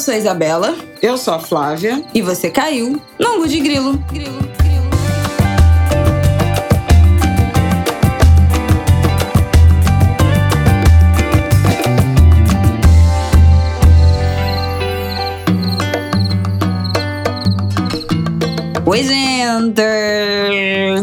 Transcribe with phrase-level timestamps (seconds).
[0.00, 0.74] sou a Isabela.
[1.02, 2.02] Eu sou a Flávia.
[2.14, 3.98] E você caiu no Angu de Grilo.
[4.10, 4.40] Grilo.
[18.86, 19.82] Oi, gente!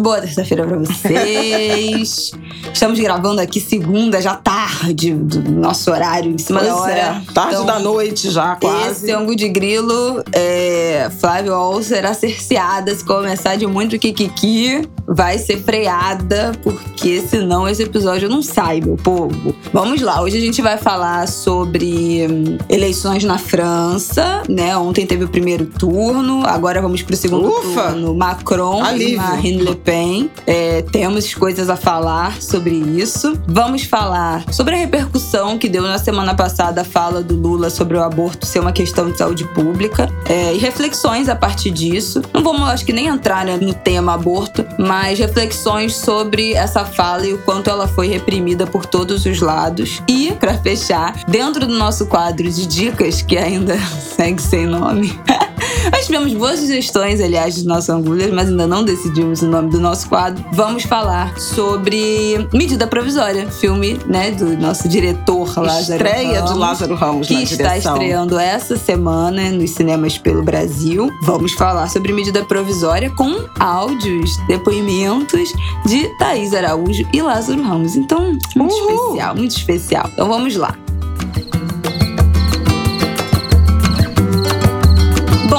[0.01, 2.31] Boa terça-feira pra vocês.
[2.77, 6.93] Estamos gravando aqui segunda, já tarde, do nosso horário, em cima pois da hora.
[6.93, 7.33] É.
[7.33, 9.05] Tarde então, da noite já, quase.
[9.05, 14.87] Esse Angu de Grilo, é, Flávio Ol será cerceada se começar de muito kikiki.
[15.09, 19.55] Vai ser freada, porque senão esse episódio não sai, meu povo.
[19.71, 24.75] Vamos lá, hoje a gente vai falar sobre hum, eleições na França, né?
[24.75, 27.83] Ontem teve o primeiro turno, agora vamos pro segundo Ufa.
[27.83, 28.13] turno.
[28.13, 29.13] Macron Alívio.
[29.13, 30.29] e Marine Le Pen.
[30.45, 33.39] É, temos coisas a falar sobre isso.
[33.47, 37.97] Vamos falar sobre a repercussão que deu na semana passada a fala do Lula sobre
[37.97, 42.21] o aborto ser uma questão de saúde pública é, e reflexões a partir disso.
[42.33, 47.25] Não vamos, acho que, nem entrar né, no tema aborto, mas reflexões sobre essa fala
[47.25, 50.01] e o quanto ela foi reprimida por todos os lados.
[50.07, 53.77] E, para fechar, dentro do nosso quadro de dicas, que ainda
[54.15, 55.17] segue sem nome.
[55.91, 59.79] Nós tivemos boas sugestões, aliás, dos nossos angulhas, mas ainda não decidimos o nome do
[59.79, 60.43] nosso quadro.
[60.51, 66.95] Vamos falar sobre Medida Provisória, filme né, do nosso diretor Lázaro Estreia Ramos, de Lázaro
[66.95, 67.93] Ramos que está direção.
[67.93, 71.11] estreando essa semana nos cinemas pelo Brasil.
[71.21, 75.53] Vamos falar sobre medida provisória com áudios, depoimentos
[75.85, 77.95] de Thaís Araújo e Lázaro Ramos.
[77.95, 79.05] Então, muito Uhul.
[79.05, 80.09] especial, muito especial.
[80.13, 80.75] Então vamos lá.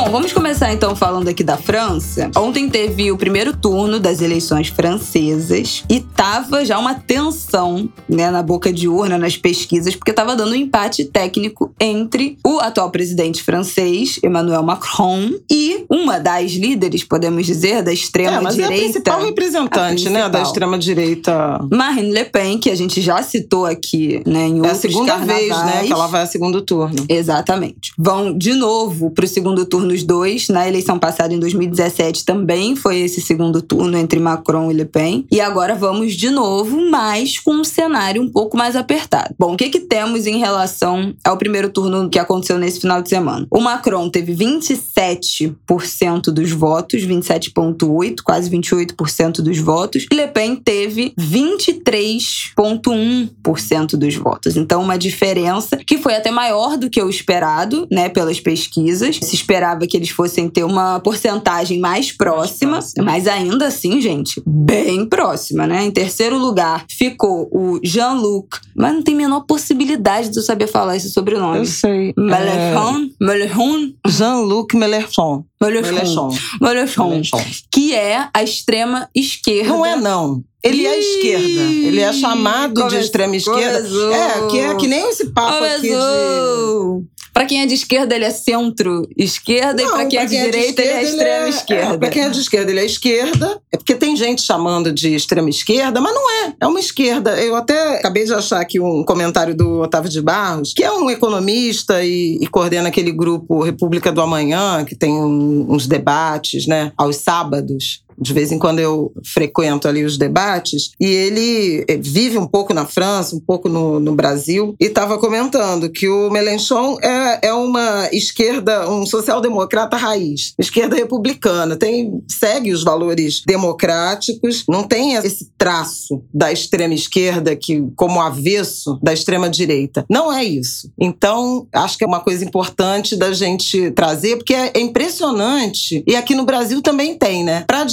[0.09, 2.31] Bom, vamos começar então falando aqui da França.
[2.34, 8.42] Ontem teve o primeiro turno das eleições francesas e tava já uma tensão, né, na
[8.42, 13.42] boca de urna, nas pesquisas, porque tava dando um empate técnico entre o atual presidente
[13.42, 18.67] francês, Emmanuel Macron, e uma das líderes, podemos dizer, da É, extrema mas é a
[18.69, 18.85] direita.
[18.92, 20.42] principal representante, A né, da principal.
[20.46, 21.67] extrema-direita.
[21.70, 25.19] Marine Le Pen, que a gente já citou aqui, né, em É a outros segunda
[25.19, 25.86] vez, né, carnavais.
[25.86, 27.05] que ela vai a segundo turno.
[27.11, 27.92] Exatamente.
[27.98, 30.48] Vão de novo para o segundo turno os dois.
[30.48, 35.27] Na eleição passada, em 2017, também foi esse segundo turno entre Macron e Le Pen.
[35.31, 39.35] E agora vamos de novo, mas com um cenário um pouco mais apertado.
[39.39, 43.08] Bom, o que, que temos em relação ao primeiro turno que aconteceu nesse final de
[43.08, 43.47] semana?
[43.51, 50.07] O Macron teve 27% dos votos, 27,8%, quase 28% dos votos.
[50.11, 54.57] E Le Pen teve 23,1% dos votos.
[54.57, 59.19] Então, uma diferença que foi até maior do que o esperado, né, pelas pesquisas.
[59.23, 63.05] Se esperava que eles fossem ter uma porcentagem mais próxima, próxima.
[63.05, 65.85] mas ainda assim, gente, bem próxima, né?
[65.85, 70.67] Em terceiro lugar ficou o Jean-Luc, mas não tem a menor possibilidade de eu saber
[70.67, 71.59] falar esse sobrenome.
[71.59, 72.11] Eu sei.
[72.11, 75.45] É, Mélenchon, Mélenchon, Jean-Luc Mélenchon.
[75.61, 77.41] Mélenchon, Mélenchon.
[77.73, 79.70] que é a extrema esquerda.
[79.70, 80.45] Não é, não.
[80.63, 81.61] Ele é Ih, esquerda.
[81.86, 83.79] Ele é chamado de começou, extrema esquerda.
[83.79, 84.13] começou.
[84.13, 85.89] É, que é que nem esse papo aqui de.
[85.89, 87.05] Começou!
[87.33, 90.91] Pra quem é de esquerda, ele é centro-esquerda, e pra quem é de direita, ele
[90.91, 91.98] é extrema É, esquerda.
[91.98, 93.61] pra quem é de esquerda, ele é esquerda.
[93.73, 96.55] É porque tem gente chamando de extrema esquerda, mas não é.
[96.61, 97.40] É uma esquerda.
[97.40, 101.08] Eu até acabei de achar aqui um comentário do Otávio de Barros, que é um
[101.11, 106.90] economista e, e coordena aquele grupo República do Amanhã, que tem um- uns debates, né,
[106.96, 108.02] aos sábados.
[108.20, 112.73] De vez em quando eu frequento ali os debates, e ele eh, vive um pouco
[112.73, 117.52] na França, um pouco no, no Brasil, e estava comentando que o Mélenchon é, é
[117.52, 125.51] uma esquerda, um social-democrata raiz, esquerda republicana, tem, segue os valores democráticos, não tem esse
[125.58, 130.05] traço da extrema esquerda que como avesso da extrema direita.
[130.08, 130.90] Não é isso.
[130.99, 136.14] Então, acho que é uma coisa importante da gente trazer, porque é é impressionante, e
[136.14, 137.64] aqui no Brasil também tem, né?
[137.67, 137.84] Para a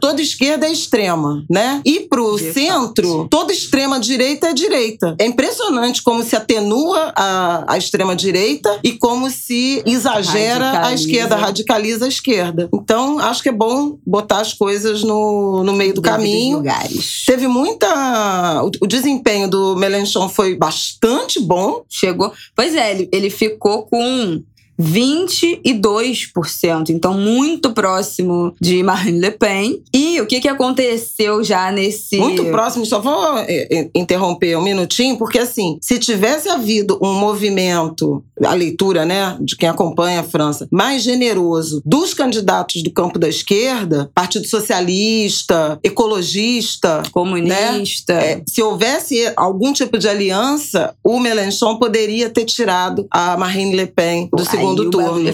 [0.00, 1.80] toda esquerda é extrema, né?
[1.84, 5.14] E pro De centro, toda extrema direita é direita.
[5.18, 10.94] É impressionante como se atenua a, a extrema direita e como se exagera a Radicaliza.
[11.02, 12.68] esquerda, radicaliza a esquerda.
[12.72, 16.56] Então, acho que é bom botar as coisas no, no meio do Devidos caminho.
[16.58, 17.24] lugares.
[17.26, 18.62] Teve muita.
[18.64, 21.82] O, o desempenho do Melenchon foi bastante bom.
[21.88, 22.32] Chegou.
[22.54, 24.42] Pois é, ele, ele ficou com
[24.80, 29.80] 22%, então muito próximo de Marine Le Pen.
[29.92, 32.16] E o que, que aconteceu já nesse.
[32.16, 32.86] Muito próximo.
[32.86, 38.54] Só vou é, é, interromper um minutinho, porque assim, se tivesse havido um movimento, a
[38.54, 44.10] leitura, né, de quem acompanha a França, mais generoso dos candidatos do campo da esquerda,
[44.14, 48.14] Partido Socialista, ecologista, Comunista.
[48.14, 53.86] É, se houvesse algum tipo de aliança, o Mélenchon poderia ter tirado a Marine Le
[53.86, 55.28] Pen do segundo segundo o turno.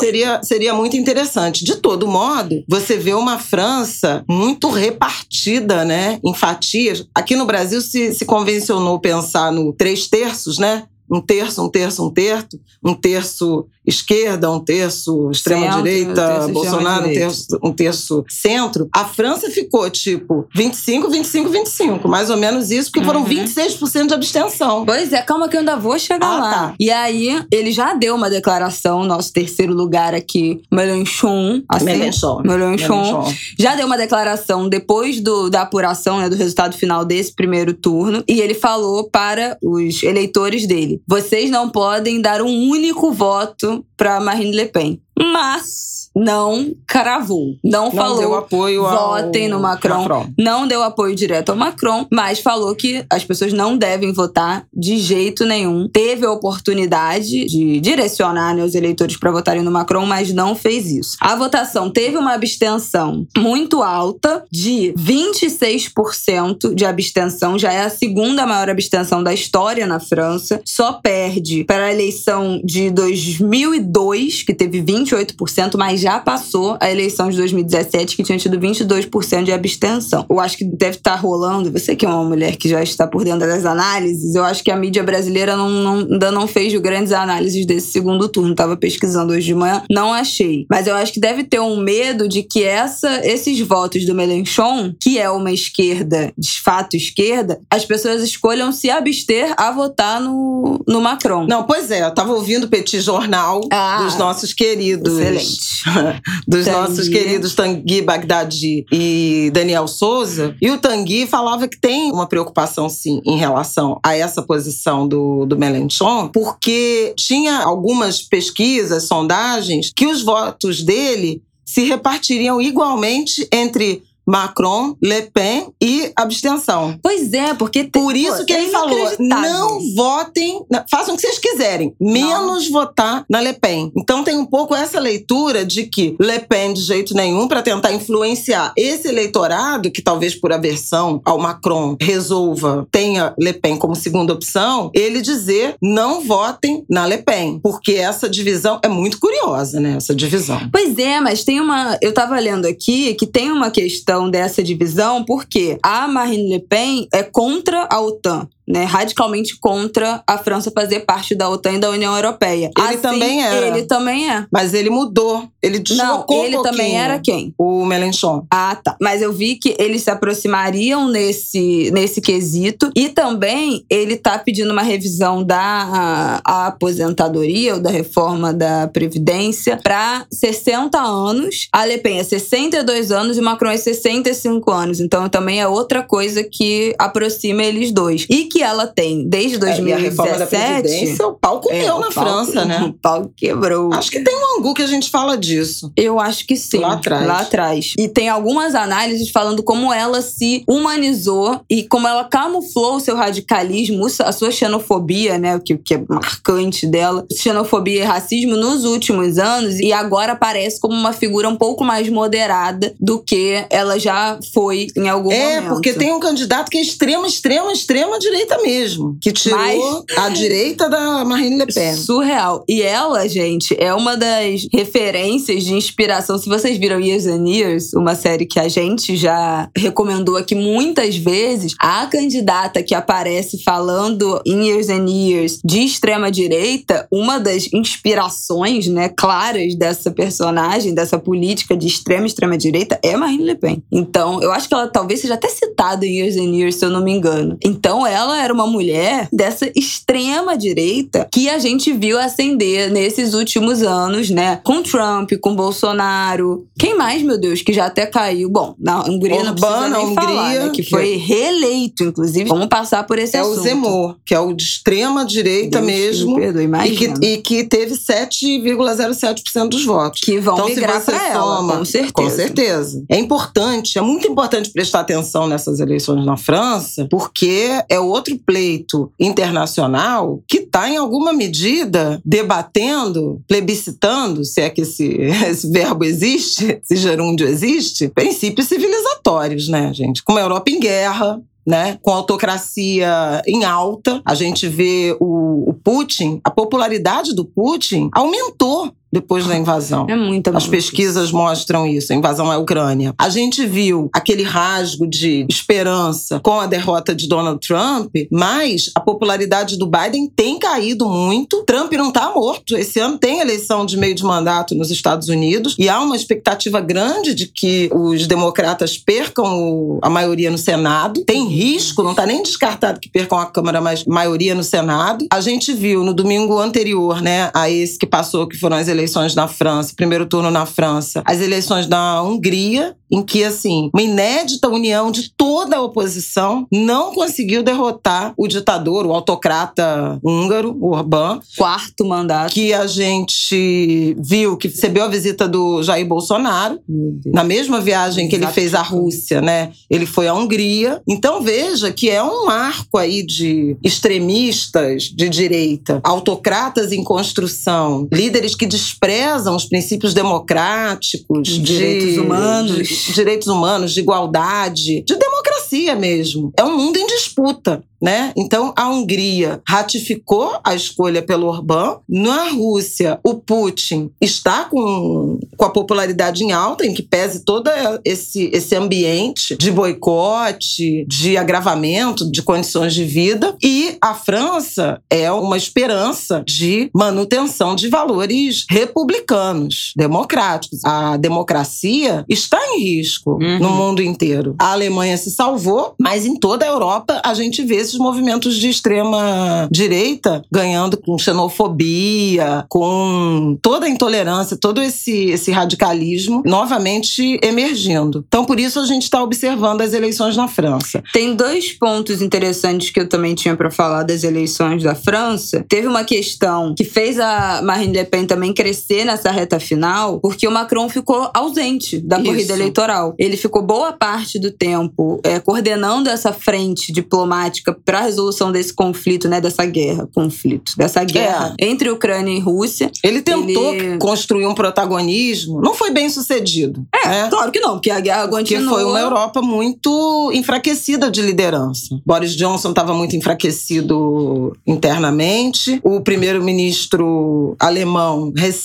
[0.00, 1.64] Seria, seria muito interessante.
[1.64, 6.18] De todo modo, você vê uma França muito repartida, né?
[6.24, 7.06] Em fatias.
[7.14, 10.84] Aqui no Brasil se, se convencionou pensar no três terços, né?
[11.12, 12.48] Um terço, um terço, um terço,
[12.82, 18.88] um terço esquerda, um terço extrema-direita, um Bolsonaro, um terço, um terço centro.
[18.94, 22.08] A França ficou tipo 25, 25, 25.
[22.08, 23.26] Mais ou menos isso, porque foram Uhum.
[23.26, 24.84] 26% de abstenção.
[24.86, 26.50] Pois é, calma que eu ainda vou chegar Ah, lá.
[26.52, 26.74] tá.
[26.78, 31.62] E aí, ele já deu uma declaração, nosso terceiro lugar aqui, Mélenchon.
[31.68, 31.84] Assim.
[31.84, 32.42] Mélenchon.
[32.44, 33.32] Mélenchon.
[33.58, 38.22] Já deu uma declaração depois do, da apuração, né, do resultado final desse primeiro turno.
[38.28, 44.20] E ele falou para os eleitores dele: vocês não podem dar um único voto para
[44.20, 45.02] Marine Le Pen.
[45.18, 47.56] Mas não cravou.
[47.64, 48.18] Não, Não falou.
[48.18, 50.26] deu apoio ao votem no Macron.
[50.38, 54.98] Não deu apoio direto ao Macron, mas falou que as pessoas não devem votar de
[54.98, 55.88] jeito nenhum.
[55.88, 60.86] Teve a oportunidade de direcionar né, os eleitores para votarem no Macron, mas não fez
[60.86, 61.16] isso.
[61.20, 68.46] A votação teve uma abstenção muito alta, de 26% de abstenção, já é a segunda
[68.46, 70.60] maior abstenção da história na França.
[70.64, 77.30] Só perde para a eleição de 2002, que teve 28%, mas já passou a eleição
[77.30, 80.26] de 2017, que tinha tido 22% de abstenção.
[80.28, 83.24] Eu acho que deve estar rolando, você que é uma mulher que já está por
[83.24, 87.12] dentro das análises, eu acho que a mídia brasileira não, não- ainda não fez grandes
[87.12, 88.54] análises desse segundo turno.
[88.54, 90.66] Tava pesquisando hoje de manhã, não achei.
[90.68, 94.92] Mas eu acho que deve ter um medo de que essa, esses votos do Melenchon,
[95.00, 100.82] que é uma esquerda, de fato esquerda, as pessoas escolham se abster a votar no,
[100.88, 101.46] no Macron.
[101.46, 105.18] Não, pois é, eu tava ouvindo o Petit Jornal Ah, dos nossos queridos.
[105.18, 105.82] Excelente.
[106.46, 106.80] dos Tanguy.
[106.80, 110.56] nossos queridos Tanguy Bagdadi e Daniel Souza.
[110.60, 115.46] E o Tanguy falava que tem uma preocupação, sim, em relação a essa posição do,
[115.46, 124.02] do Melenchon, porque tinha algumas pesquisas, sondagens, que os votos dele se repartiriam igualmente entre
[124.26, 126.98] Macron, Le Pen e abstenção.
[127.02, 127.84] Pois é, porque...
[127.84, 129.50] te- Por isso pô, que é ele falou: inacreditável.
[129.50, 133.92] não votem, façam o que vocês quiserem, menos votar na Le Pen.
[133.96, 137.92] Então tem um pouco essa leitura de que Le Pen de jeito nenhum para tentar
[137.92, 144.32] influenciar esse eleitorado que talvez por aversão ao Macron resolva tenha Le Pen como segunda
[144.32, 149.94] opção, ele dizer não votem na Le Pen, porque essa divisão é muito curiosa, né?
[149.96, 150.60] Essa divisão.
[150.72, 151.98] Pois é, mas tem uma.
[152.00, 157.08] Eu tava lendo aqui que tem uma questão dessa divisão, porque a Marine Le Pen
[157.12, 158.48] é contra a OTAN.
[158.72, 162.70] Né, radicalmente contra a França fazer parte da OTAN e da União Europeia.
[162.78, 163.66] Ele também era.
[163.66, 164.46] Ele também é.
[164.50, 167.54] Mas ele mudou, ele Não, deslocou ele um também era quem?
[167.58, 168.46] O Melenchon.
[168.50, 168.96] Ah, tá.
[169.00, 172.90] Mas eu vi que eles se aproximariam nesse, nesse quesito.
[172.96, 178.88] E também ele tá pedindo uma revisão da a, a aposentadoria ou da reforma da
[178.88, 181.68] Previdência para 60 anos.
[181.72, 185.00] A Le Pen é 62 anos e o Macron é 65 anos.
[185.00, 188.26] Então também é outra coisa que aproxima eles dois.
[188.30, 190.82] E que ela tem desde É, e a reforma da 2017.
[190.82, 192.82] Previdência, o pau comeu É, o na pau- França, né?
[192.84, 193.92] O pau quebrou.
[193.92, 195.92] Acho que tem um angu que a gente fala disso.
[195.96, 196.78] Eu acho que sim.
[196.78, 197.26] Lá atrás.
[197.26, 197.92] Lá atrás.
[197.98, 203.16] E tem algumas análises falando como ela se humanizou e como ela camuflou o seu
[203.16, 205.56] radicalismo, a sua xenofobia, né?
[205.56, 207.26] O que, que é marcante dela.
[207.32, 212.08] Xenofobia e racismo nos últimos anos e agora aparece como uma figura um pouco mais
[212.08, 215.68] moderada do que ela já foi em algum É, momento.
[215.74, 219.16] porque tem um candidato que é extrema, extrema, extrema direita mesmo.
[219.20, 221.96] Que tirou a direita da Marine Le Pen.
[221.96, 222.64] Surreal.
[222.68, 226.38] E ela, gente, é uma das referências de inspiração.
[226.38, 231.16] Se vocês viram Years and Years, uma série que a gente já recomendou aqui muitas
[231.16, 237.68] vezes, a candidata que aparece falando em Years and Years de extrema direita, uma das
[237.72, 243.82] inspirações, né, claras dessa personagem, dessa política de extrema extrema direita é Marine Le Pen.
[243.90, 246.90] Então, eu acho que ela talvez seja até citada em Years and Years, se eu
[246.90, 247.56] não me engano.
[247.62, 253.82] Então, ela era uma mulher dessa extrema direita que a gente viu ascender nesses últimos
[253.82, 254.60] anos, né?
[254.64, 256.66] Com Trump, com Bolsonaro.
[256.78, 258.48] Quem mais, meu Deus, que já até caiu?
[258.50, 260.70] Bom, na Hungria não precisa nem na falar, Hungria, né?
[260.70, 262.48] Que que- foi reeleito, inclusive.
[262.48, 263.58] Vamos passar por esse É assunto.
[263.60, 266.34] o Zemmour, que é o de extrema direita Deus mesmo.
[266.36, 270.20] me perdoe, E que, e que teve 7,07% dos votos.
[270.20, 272.12] Que vão Então, se migrar você pra ela, soma- com certeza.
[272.12, 273.04] Com certeza.
[273.08, 279.12] É importante, é muito importante prestar atenção nessas eleições na França, porque é outro pleito
[279.18, 285.06] internacional que está, em alguma medida, debatendo, plebiscitando, se é que esse,
[285.48, 290.22] esse verbo existe, esse gerúndio existe, princípios civilizatórios, né, gente?
[290.22, 291.98] Como a Europa em guerra, né?
[292.02, 294.20] Com autocracia em alta.
[294.24, 300.06] A gente vê o, o Putin, a popularidade do Putin aumentou depois da invasão.
[300.08, 303.14] É muita As pesquisas mostram isso, a invasão à Ucrânia.
[303.18, 309.00] A gente viu aquele rasgo de esperança com a derrota de Donald Trump, mas a
[309.00, 311.62] popularidade do Biden tem caído muito.
[311.64, 312.76] Trump não está morto.
[312.76, 316.80] Esse ano tem eleição de meio de mandato nos Estados Unidos e há uma expectativa
[316.80, 321.22] grande de que os democratas percam a maioria no Senado.
[321.24, 325.26] Tem risco, não está nem descartado que percam a Câmara, mas maioria no Senado.
[325.30, 329.01] A gente viu no domingo anterior, né, a esse que passou, que foram as eleições
[329.02, 334.02] eleições na França, primeiro turno na França, as eleições na Hungria, em que, assim, uma
[334.02, 340.94] inédita união de toda a oposição não conseguiu derrotar o ditador, o autocrata húngaro, o
[340.94, 341.38] Orbán.
[341.58, 342.54] Quarto mandato.
[342.54, 346.80] Que a gente viu que recebeu a visita do Jair Bolsonaro,
[347.26, 349.72] na mesma viagem que ele fez à Rússia, né?
[349.90, 351.02] Ele foi à Hungria.
[351.06, 358.54] Então veja que é um arco aí de extremistas de direita, autocratas em construção, líderes
[358.54, 365.94] que desprezam os princípios democráticos, de direitos humanos, de direitos humanos, de igualdade, de democracia
[365.96, 366.52] mesmo.
[366.56, 367.82] É um mundo em disputa.
[368.02, 368.32] Né?
[368.36, 371.98] Então, a Hungria ratificou a escolha pelo Orbán.
[372.08, 377.70] Na Rússia, o Putin está com, com a popularidade em alta, em que pese todo
[378.04, 383.56] esse, esse ambiente de boicote, de agravamento de condições de vida.
[383.62, 390.84] E a França é uma esperança de manutenção de valores republicanos, democráticos.
[390.84, 393.58] A democracia está em risco uhum.
[393.58, 394.54] no mundo inteiro.
[394.58, 398.68] A Alemanha se salvou, mas em toda a Europa a gente vê esses movimentos de
[398.68, 408.24] extrema direita ganhando com xenofobia, com toda a intolerância, todo esse, esse radicalismo novamente emergindo.
[408.26, 411.02] Então, por isso a gente está observando as eleições na França.
[411.12, 415.64] Tem dois pontos interessantes que eu também tinha para falar das eleições da França.
[415.68, 418.71] Teve uma questão que fez a Marine Le Pen também crescer
[419.04, 422.26] nessa reta final, porque o Macron ficou ausente da isso.
[422.26, 423.14] corrida eleitoral.
[423.18, 428.72] Ele ficou boa parte do tempo é, coordenando essa frente diplomática para a resolução desse
[428.72, 431.66] conflito, né, dessa guerra, conflito, dessa guerra é.
[431.66, 432.90] entre Ucrânia e Rússia.
[433.02, 433.98] Ele tentou ele...
[433.98, 436.84] construir um protagonismo, não foi bem sucedido.
[436.94, 437.28] É, né?
[437.30, 438.68] claro que não, porque a guerra porque continuou.
[438.68, 442.00] Porque foi uma Europa muito enfraquecida de liderança.
[442.04, 445.80] Boris Johnson estava muito enfraquecido internamente.
[445.82, 448.61] O primeiro-ministro alemão recém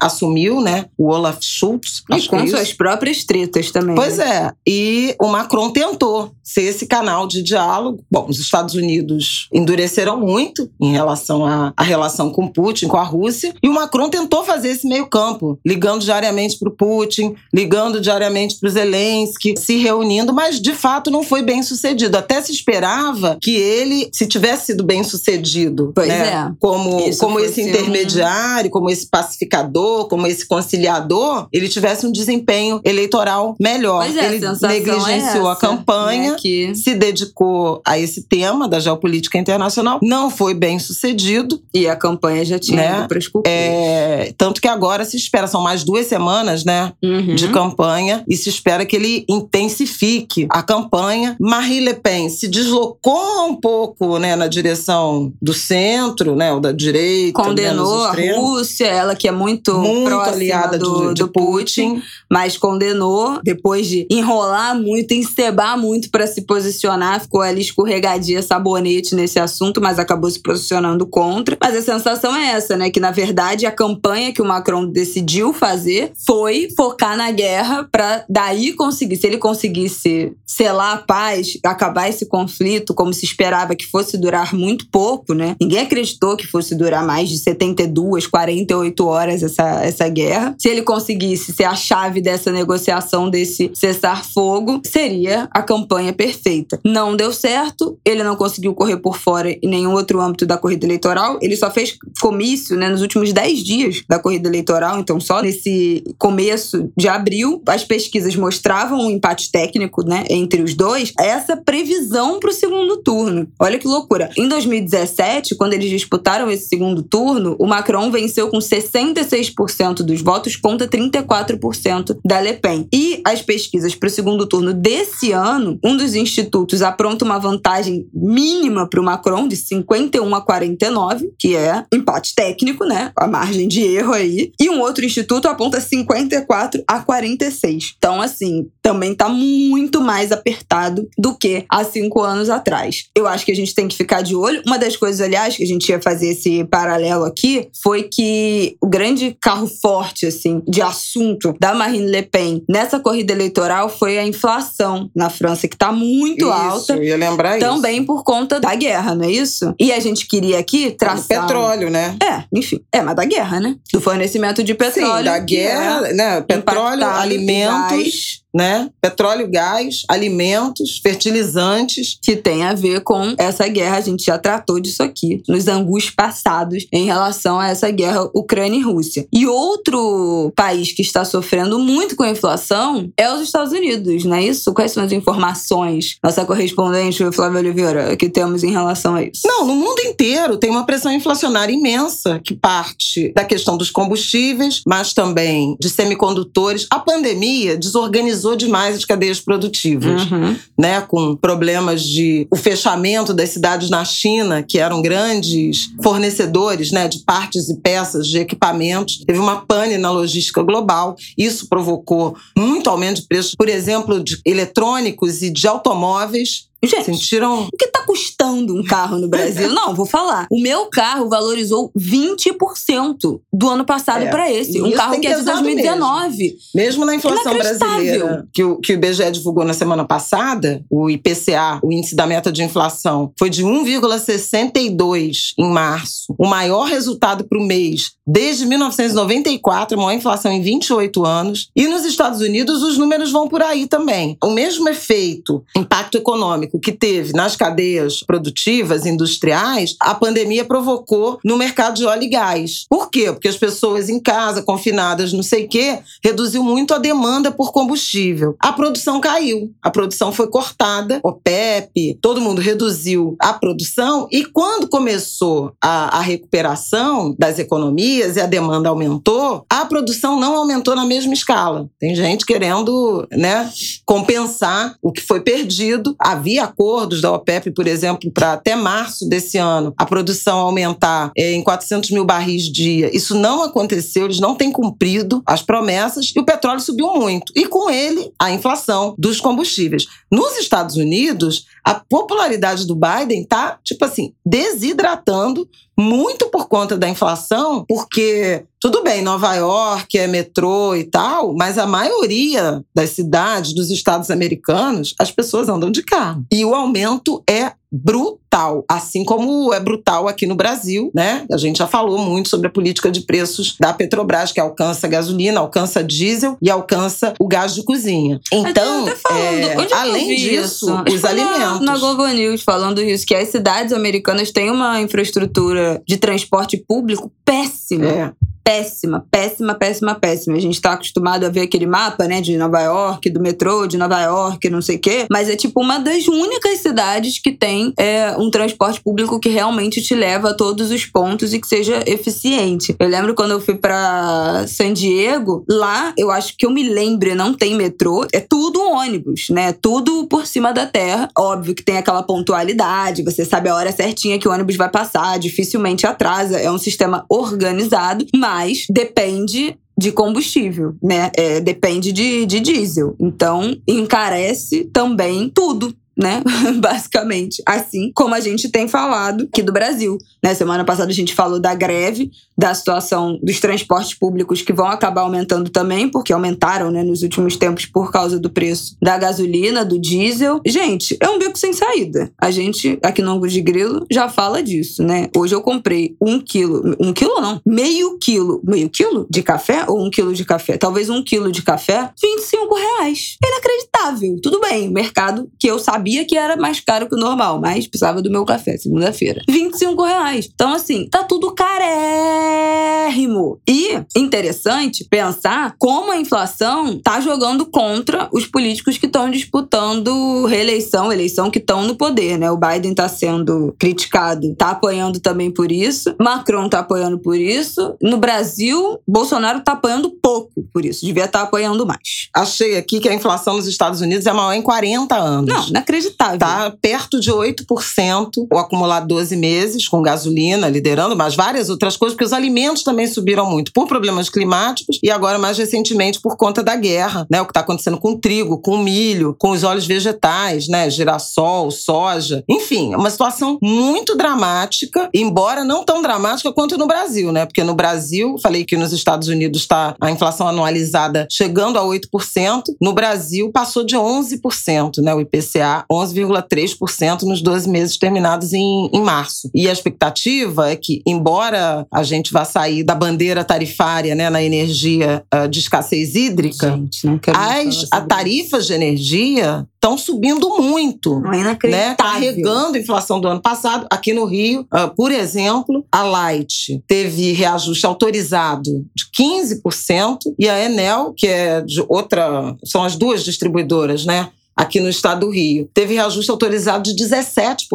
[0.00, 2.02] assumiu, né, o Olaf Schultz.
[2.10, 3.94] E com suas próprias tretas também.
[3.94, 4.46] Pois né?
[4.46, 4.52] é.
[4.66, 8.04] E o Macron tentou ser esse canal de diálogo.
[8.10, 13.04] Bom, os Estados Unidos endureceram muito em relação à, à relação com Putin, com a
[13.04, 18.00] Rússia, e o Macron tentou fazer esse meio campo, ligando diariamente para o Putin, ligando
[18.00, 22.16] diariamente para o Zelensky, se reunindo, mas de fato não foi bem sucedido.
[22.16, 26.52] Até se esperava que ele, se tivesse sido bem sucedido, pois né, é.
[26.58, 28.72] como, como esse intermediário, um...
[28.72, 34.04] como esse pacificador, como esse conciliador, ele tivesse um desempenho eleitoral melhor.
[34.04, 36.74] Pois é, ele a negligenciou é a campanha, né, que...
[36.74, 41.60] se dedicou a esse tema da geopolítica internacional, não foi bem sucedido.
[41.74, 42.98] E a campanha já tinha né?
[42.98, 47.34] ido para é, Tanto que agora se espera, são mais duas semanas né, uhum.
[47.34, 51.36] de campanha, e se espera que ele intensifique a campanha.
[51.40, 56.72] Marie Le Pen se deslocou um pouco né, na direção do centro, né, ou da
[56.72, 57.42] direita.
[57.42, 63.40] Condenou a Rússia, ela que é muito, muito aliada do, do Putin, Putin, mas condenou
[63.42, 69.80] depois de enrolar muito, encebar muito para se posicionar, ficou ali escorregadia, sabonete nesse assunto,
[69.80, 71.56] mas acabou se posicionando contra.
[71.60, 72.90] Mas a sensação é essa, né?
[72.90, 78.24] Que na verdade a campanha que o Macron decidiu fazer foi focar na guerra para
[78.28, 83.86] daí conseguir, se ele conseguisse selar a paz, acabar esse conflito, como se esperava que
[83.86, 85.56] fosse durar muito pouco, né?
[85.60, 90.54] Ninguém acreditou que fosse durar mais de 72, 48 horas essa, essa guerra.
[90.58, 96.80] Se ele conseguisse ser a chave dessa negociação, desse cessar-fogo, seria a campanha perfeita.
[96.84, 100.86] Não deu certo, ele não conseguiu correr por fora em nenhum outro âmbito da corrida
[100.86, 101.38] eleitoral.
[101.40, 106.02] Ele só fez comício né, nos últimos 10 dias da corrida eleitoral, então só nesse
[106.18, 112.38] começo de abril, as pesquisas mostravam um empate técnico né, entre os dois, essa previsão
[112.38, 113.48] para o segundo turno.
[113.58, 114.30] Olha que loucura.
[114.36, 120.56] Em 2017, quando eles disputaram esse segundo turno, o Macron venceu com 66% dos votos
[120.56, 122.86] contra 34% da Le Pen.
[122.92, 128.06] E as pesquisas para o segundo turno desse ano, um dos institutos apronta uma vantagem
[128.12, 133.12] mínima para o Macron de 51 a 49, que é empate técnico, né?
[133.16, 134.52] A margem de erro aí.
[134.60, 137.94] E um outro instituto aponta 54 a 46.
[137.96, 143.04] Então, assim, também tá muito mais apertado do que há cinco anos atrás.
[143.16, 144.60] Eu acho que a gente tem que ficar de olho.
[144.66, 148.88] Uma das coisas, aliás, que a gente ia fazer esse paralelo aqui foi que o
[148.88, 154.26] grande carro forte, assim, de assunto da Marine Le Pen nessa corrida eleitoral foi a
[154.26, 156.96] inflação na França, que tá muito isso, alta.
[156.96, 158.06] Eu ia lembrar também isso.
[158.06, 159.72] por conta da guerra, não é isso?
[159.78, 161.42] E a gente queria aqui traçar.
[161.42, 162.16] Do petróleo, né?
[162.20, 162.80] É, enfim.
[162.92, 163.76] É, mas da guerra, né?
[163.92, 165.18] Do fornecimento de petróleo.
[165.18, 166.40] Sim, da guerra, é né?
[166.40, 168.90] Petróleo, alimentos né?
[169.00, 172.18] Petróleo, gás, alimentos, fertilizantes.
[172.22, 173.96] Que tem a ver com essa guerra.
[173.96, 178.78] A gente já tratou disso aqui nos angus passados em relação a essa guerra Ucrânia
[178.78, 179.26] e Rússia.
[179.32, 184.36] E outro país que está sofrendo muito com a inflação é os Estados Unidos, não
[184.36, 184.72] é isso?
[184.72, 189.42] Quais são as informações, nossa correspondente Flávia Oliveira, que temos em relação a isso?
[189.44, 194.82] Não, no mundo inteiro tem uma pressão inflacionária imensa que parte da questão dos combustíveis,
[194.86, 196.86] mas também de semicondutores.
[196.90, 200.56] A pandemia desorganizou desorganizou demais as cadeias produtivas, Uhum.
[200.78, 201.00] né?
[201.02, 207.18] Com problemas de o fechamento das cidades na China, que eram grandes fornecedores, né, de
[207.20, 209.22] partes e peças de equipamentos.
[209.26, 211.16] Teve uma pane na logística global.
[211.36, 216.69] Isso provocou muito aumento de preços, por exemplo, de eletrônicos e de automóveis.
[216.82, 219.68] Gente, Sentiram o que tá custando um carro no Brasil?
[219.74, 220.46] Não, vou falar.
[220.50, 224.78] O meu carro valorizou 20% do ano passado É, pra esse.
[224.78, 226.56] e Um carro que é de pesado 2019.
[226.74, 231.80] Mesmo na inflação brasileira, que o, que o IBGE divulgou na semana passada, o IPCA,
[231.82, 236.34] o índice da meta de inflação, foi de 1,62 em março.
[236.38, 241.68] O maior resultado para o mês desde 1994, a maior inflação em 28 anos.
[241.74, 244.36] E nos Estados Unidos, os números vão por aí também.
[244.42, 251.56] O mesmo efeito, impacto econômico que teve nas cadeias produtivas, industriais, a pandemia provocou no
[251.56, 252.84] mercado de óleo e gás.
[252.88, 253.32] Por quê?
[253.32, 257.72] Porque as pessoas em casa, confinadas, não sei o quê, reduziu muito a demanda por
[257.72, 258.54] combustível.
[258.60, 264.88] A produção caiu, a produção foi cortada, OPEP, todo mundo reduziu a produção e quando
[264.88, 271.04] começou a, a recuperação das economias e a demanda aumentou, a produção não aumentou na
[271.04, 271.88] mesma escala.
[271.98, 273.70] Tem gente querendo, né,
[274.04, 276.14] compensar o que foi perdido.
[276.18, 281.52] Havia acordos da OPEP, por exemplo, para até março desse ano a produção aumentar eh,
[281.52, 283.14] em 400 mil barris dia.
[283.14, 287.52] Isso não aconteceu, eles não têm cumprido as promessas e o petróleo subiu muito.
[287.56, 290.06] E com ele, a inflação dos combustíveis.
[290.30, 295.68] Nos Estados Unidos, a popularidade do Biden está, tipo assim, desidratando
[296.00, 301.76] muito por conta da inflação, porque tudo bem, Nova York é metrô e tal, mas
[301.76, 306.44] a maioria das cidades dos estados americanos, as pessoas andam de carro.
[306.50, 311.44] E o aumento é brutal, assim como é brutal aqui no Brasil, né?
[311.52, 315.60] A gente já falou muito sobre a política de preços da Petrobras, que alcança gasolina,
[315.60, 318.40] alcança diesel e alcança o gás de cozinha.
[318.52, 321.02] Então, é, é além disso, isso?
[321.08, 321.80] Os foi na- alimentos.
[321.86, 327.30] Na Globo News falando isso, que as cidades americanas têm uma infraestrutura de transporte público
[327.44, 328.06] péssima.
[328.06, 328.32] É.
[328.62, 330.56] Péssima, péssima, péssima, péssima.
[330.56, 333.96] A gente tá acostumado a ver aquele mapa, né, de Nova York, do metrô de
[333.96, 335.26] Nova York, não sei o quê.
[335.30, 340.02] Mas é tipo uma das únicas cidades que tem é, um transporte público que realmente
[340.02, 342.94] te leva a todos os pontos e que seja eficiente.
[342.98, 347.34] Eu lembro quando eu fui pra San Diego, lá, eu acho que eu me lembre,
[347.34, 349.72] não tem metrô, é tudo ônibus, né?
[349.72, 351.28] Tudo por cima da terra.
[351.36, 355.38] Óbvio que tem aquela pontualidade, você sabe a hora certinha que o ônibus vai passar,
[355.38, 358.49] dificilmente atrasa, é um sistema organizado, mas
[358.88, 361.30] depende de combustível, né?
[361.36, 363.14] É, depende de, de diesel.
[363.20, 365.94] Então, encarece também tudo.
[366.20, 366.42] Né?
[366.78, 367.62] Basicamente.
[367.64, 370.18] Assim como a gente tem falado aqui do Brasil.
[370.42, 370.54] Né?
[370.54, 375.22] Semana passada a gente falou da greve, da situação dos transportes públicos que vão acabar
[375.22, 379.98] aumentando também, porque aumentaram né, nos últimos tempos por causa do preço da gasolina, do
[379.98, 380.60] diesel.
[380.66, 382.30] Gente, é um beco sem saída.
[382.38, 385.28] A gente, aqui no Angus de Grilo, já fala disso, né?
[385.34, 386.96] Hoje eu comprei um quilo.
[387.00, 387.62] Um quilo não?
[387.66, 388.60] Meio quilo.
[388.62, 390.76] Meio quilo de café ou um quilo de café?
[390.76, 393.36] Talvez um quilo de café, 25 reais.
[393.42, 394.38] Inacreditável.
[394.42, 398.22] Tudo bem, mercado que eu sabia que era mais caro que o normal, mas precisava
[398.22, 399.42] do meu café, segunda-feira.
[399.48, 400.48] 25 reais.
[400.52, 403.60] Então, assim, tá tudo carérrimo.
[403.68, 411.12] E interessante pensar como a inflação tá jogando contra os políticos que estão disputando reeleição,
[411.12, 412.50] eleição que estão no poder, né?
[412.50, 416.14] O Biden tá sendo criticado, tá apoiando também por isso.
[416.20, 417.94] Macron tá apoiando por isso.
[418.00, 421.04] No Brasil, Bolsonaro tá apoiando pouco por isso.
[421.04, 422.28] Devia estar apoiando mais.
[422.34, 425.52] Achei aqui que a inflação nos Estados Unidos é maior em 40 anos.
[425.52, 425.99] Não, inacreditável.
[426.00, 426.38] Inacreditável.
[426.38, 432.14] Tá perto de 8%, o acumulado 12 meses, com gasolina liderando, mas várias outras coisas,
[432.14, 436.62] porque os alimentos também subiram muito por problemas climáticos e agora, mais recentemente, por conta
[436.62, 437.40] da guerra, né?
[437.40, 440.88] O que está acontecendo com o trigo, com o milho, com os óleos vegetais, né?
[440.90, 442.42] Girassol, soja.
[442.48, 447.46] Enfim, é uma situação muito dramática, embora não tão dramática quanto no Brasil, né?
[447.46, 452.62] Porque no Brasil, falei que nos Estados Unidos está a inflação anualizada chegando a 8%,
[452.80, 455.14] no Brasil passou de 11%, né?
[455.14, 459.50] O IPCA, 11,3% nos 12 meses terminados em, em março.
[459.54, 464.42] E a expectativa é que, embora a gente vá sair da bandeira tarifária né, na
[464.42, 471.22] energia uh, de escassez hídrica, gente, não as a tarifas de energia estão subindo muito.
[471.32, 471.88] É inacreditável.
[471.88, 471.94] Né?
[471.96, 473.86] Carregando a inflação do ano passado.
[473.90, 480.62] Aqui no Rio, uh, por exemplo, a Light teve reajuste autorizado de 15% e a
[480.62, 482.54] Enel, que é de outra.
[482.64, 484.28] são as duas distribuidoras, né?
[484.56, 485.68] Aqui no estado do Rio.
[485.72, 487.66] Teve reajuste autorizado de 17%.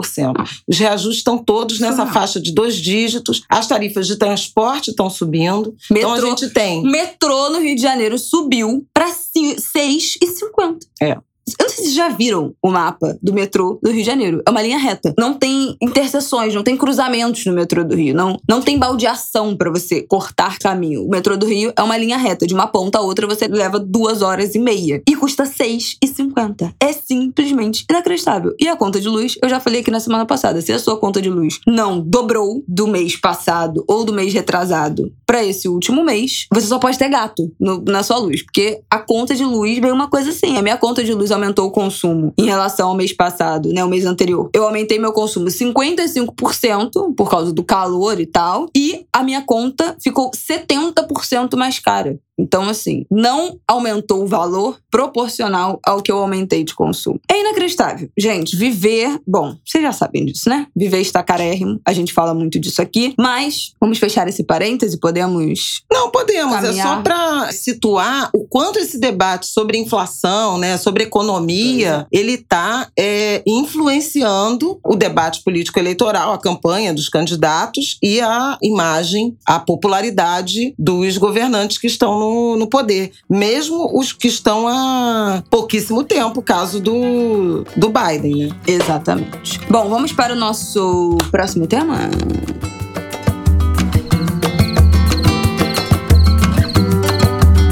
[0.67, 3.43] Os reajustes estão todos nessa faixa de dois dígitos.
[3.49, 5.75] As tarifas de transporte estão subindo.
[5.89, 6.83] Metrô, então a gente tem.
[6.83, 10.79] Metrô no Rio de Janeiro subiu para 6,50.
[11.01, 11.17] É.
[11.47, 14.41] Eu não sei se vocês já viram o mapa do metrô do Rio de Janeiro.
[14.47, 15.13] É uma linha reta.
[15.17, 18.15] Não tem interseções, não tem cruzamentos no metrô do Rio.
[18.15, 21.05] Não, não tem baldeação para você cortar caminho.
[21.05, 22.47] O metrô do Rio é uma linha reta.
[22.47, 25.03] De uma ponta a outra você leva duas horas e meia.
[25.07, 26.73] E custa R$6,50.
[26.79, 28.55] É simplesmente inacreditável.
[28.59, 30.59] E a conta de luz, eu já falei aqui na semana passada.
[30.61, 35.13] Se a sua conta de luz não dobrou do mês passado ou do mês retrasado
[35.27, 38.41] para esse último mês, você só pode ter gato no, na sua luz.
[38.41, 40.57] Porque a conta de luz veio uma coisa assim.
[40.57, 43.87] A minha conta de luz aumentou o consumo em relação ao mês passado, né, o
[43.87, 44.49] mês anterior.
[44.53, 49.95] Eu aumentei meu consumo 55% por causa do calor e tal, e a minha conta
[50.01, 52.19] ficou 70% mais cara.
[52.37, 57.19] Então, assim, não aumentou o valor proporcional ao que eu aumentei de consumo.
[57.29, 58.09] É inacreditável.
[58.17, 59.19] Gente, viver.
[59.25, 60.67] Bom, vocês já sabem disso, né?
[60.75, 61.79] Viver está carérrimo.
[61.85, 63.13] A gente fala muito disso aqui.
[63.17, 64.99] Mas vamos fechar esse parêntese?
[64.99, 65.83] Podemos.
[65.91, 66.55] Não, podemos.
[66.55, 66.87] Caminhar.
[66.87, 72.17] É só para situar o quanto esse debate sobre inflação, né, sobre economia, é.
[72.17, 79.37] ele está é, influenciando o debate político eleitoral, a campanha dos candidatos e a imagem,
[79.45, 83.11] a popularidade dos governantes que estão no no, no poder.
[83.29, 88.55] Mesmo os que estão há pouquíssimo tempo, caso do, do Biden, né?
[88.67, 89.59] Exatamente.
[89.69, 92.09] Bom, vamos para o nosso próximo tema?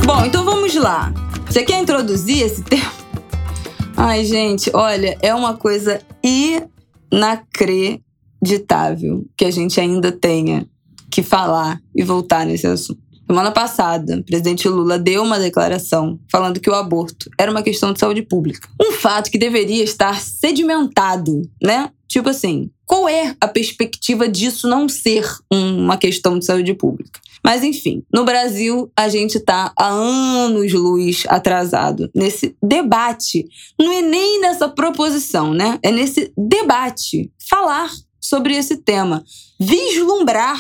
[0.05, 1.13] Bom, então vamos lá.
[1.47, 2.91] Você quer introduzir esse tema?
[3.95, 6.01] Ai, gente, olha, é uma coisa
[7.11, 10.67] inacreditável que a gente ainda tenha
[11.11, 13.02] que falar e voltar nesse assunto.
[13.25, 17.93] Semana passada, o presidente Lula deu uma declaração falando que o aborto era uma questão
[17.93, 18.67] de saúde pública.
[18.79, 21.89] Um fato que deveria estar sedimentado, né?
[22.07, 27.19] Tipo assim, qual é a perspectiva disso não ser uma questão de saúde pública?
[27.43, 33.45] Mas enfim, no Brasil a gente está há anos-luz atrasado nesse debate.
[33.79, 35.79] Não é nem nessa proposição, né?
[35.81, 37.31] É nesse debate.
[37.49, 37.89] Falar
[38.21, 39.23] sobre esse tema.
[39.59, 40.57] Vislumbrar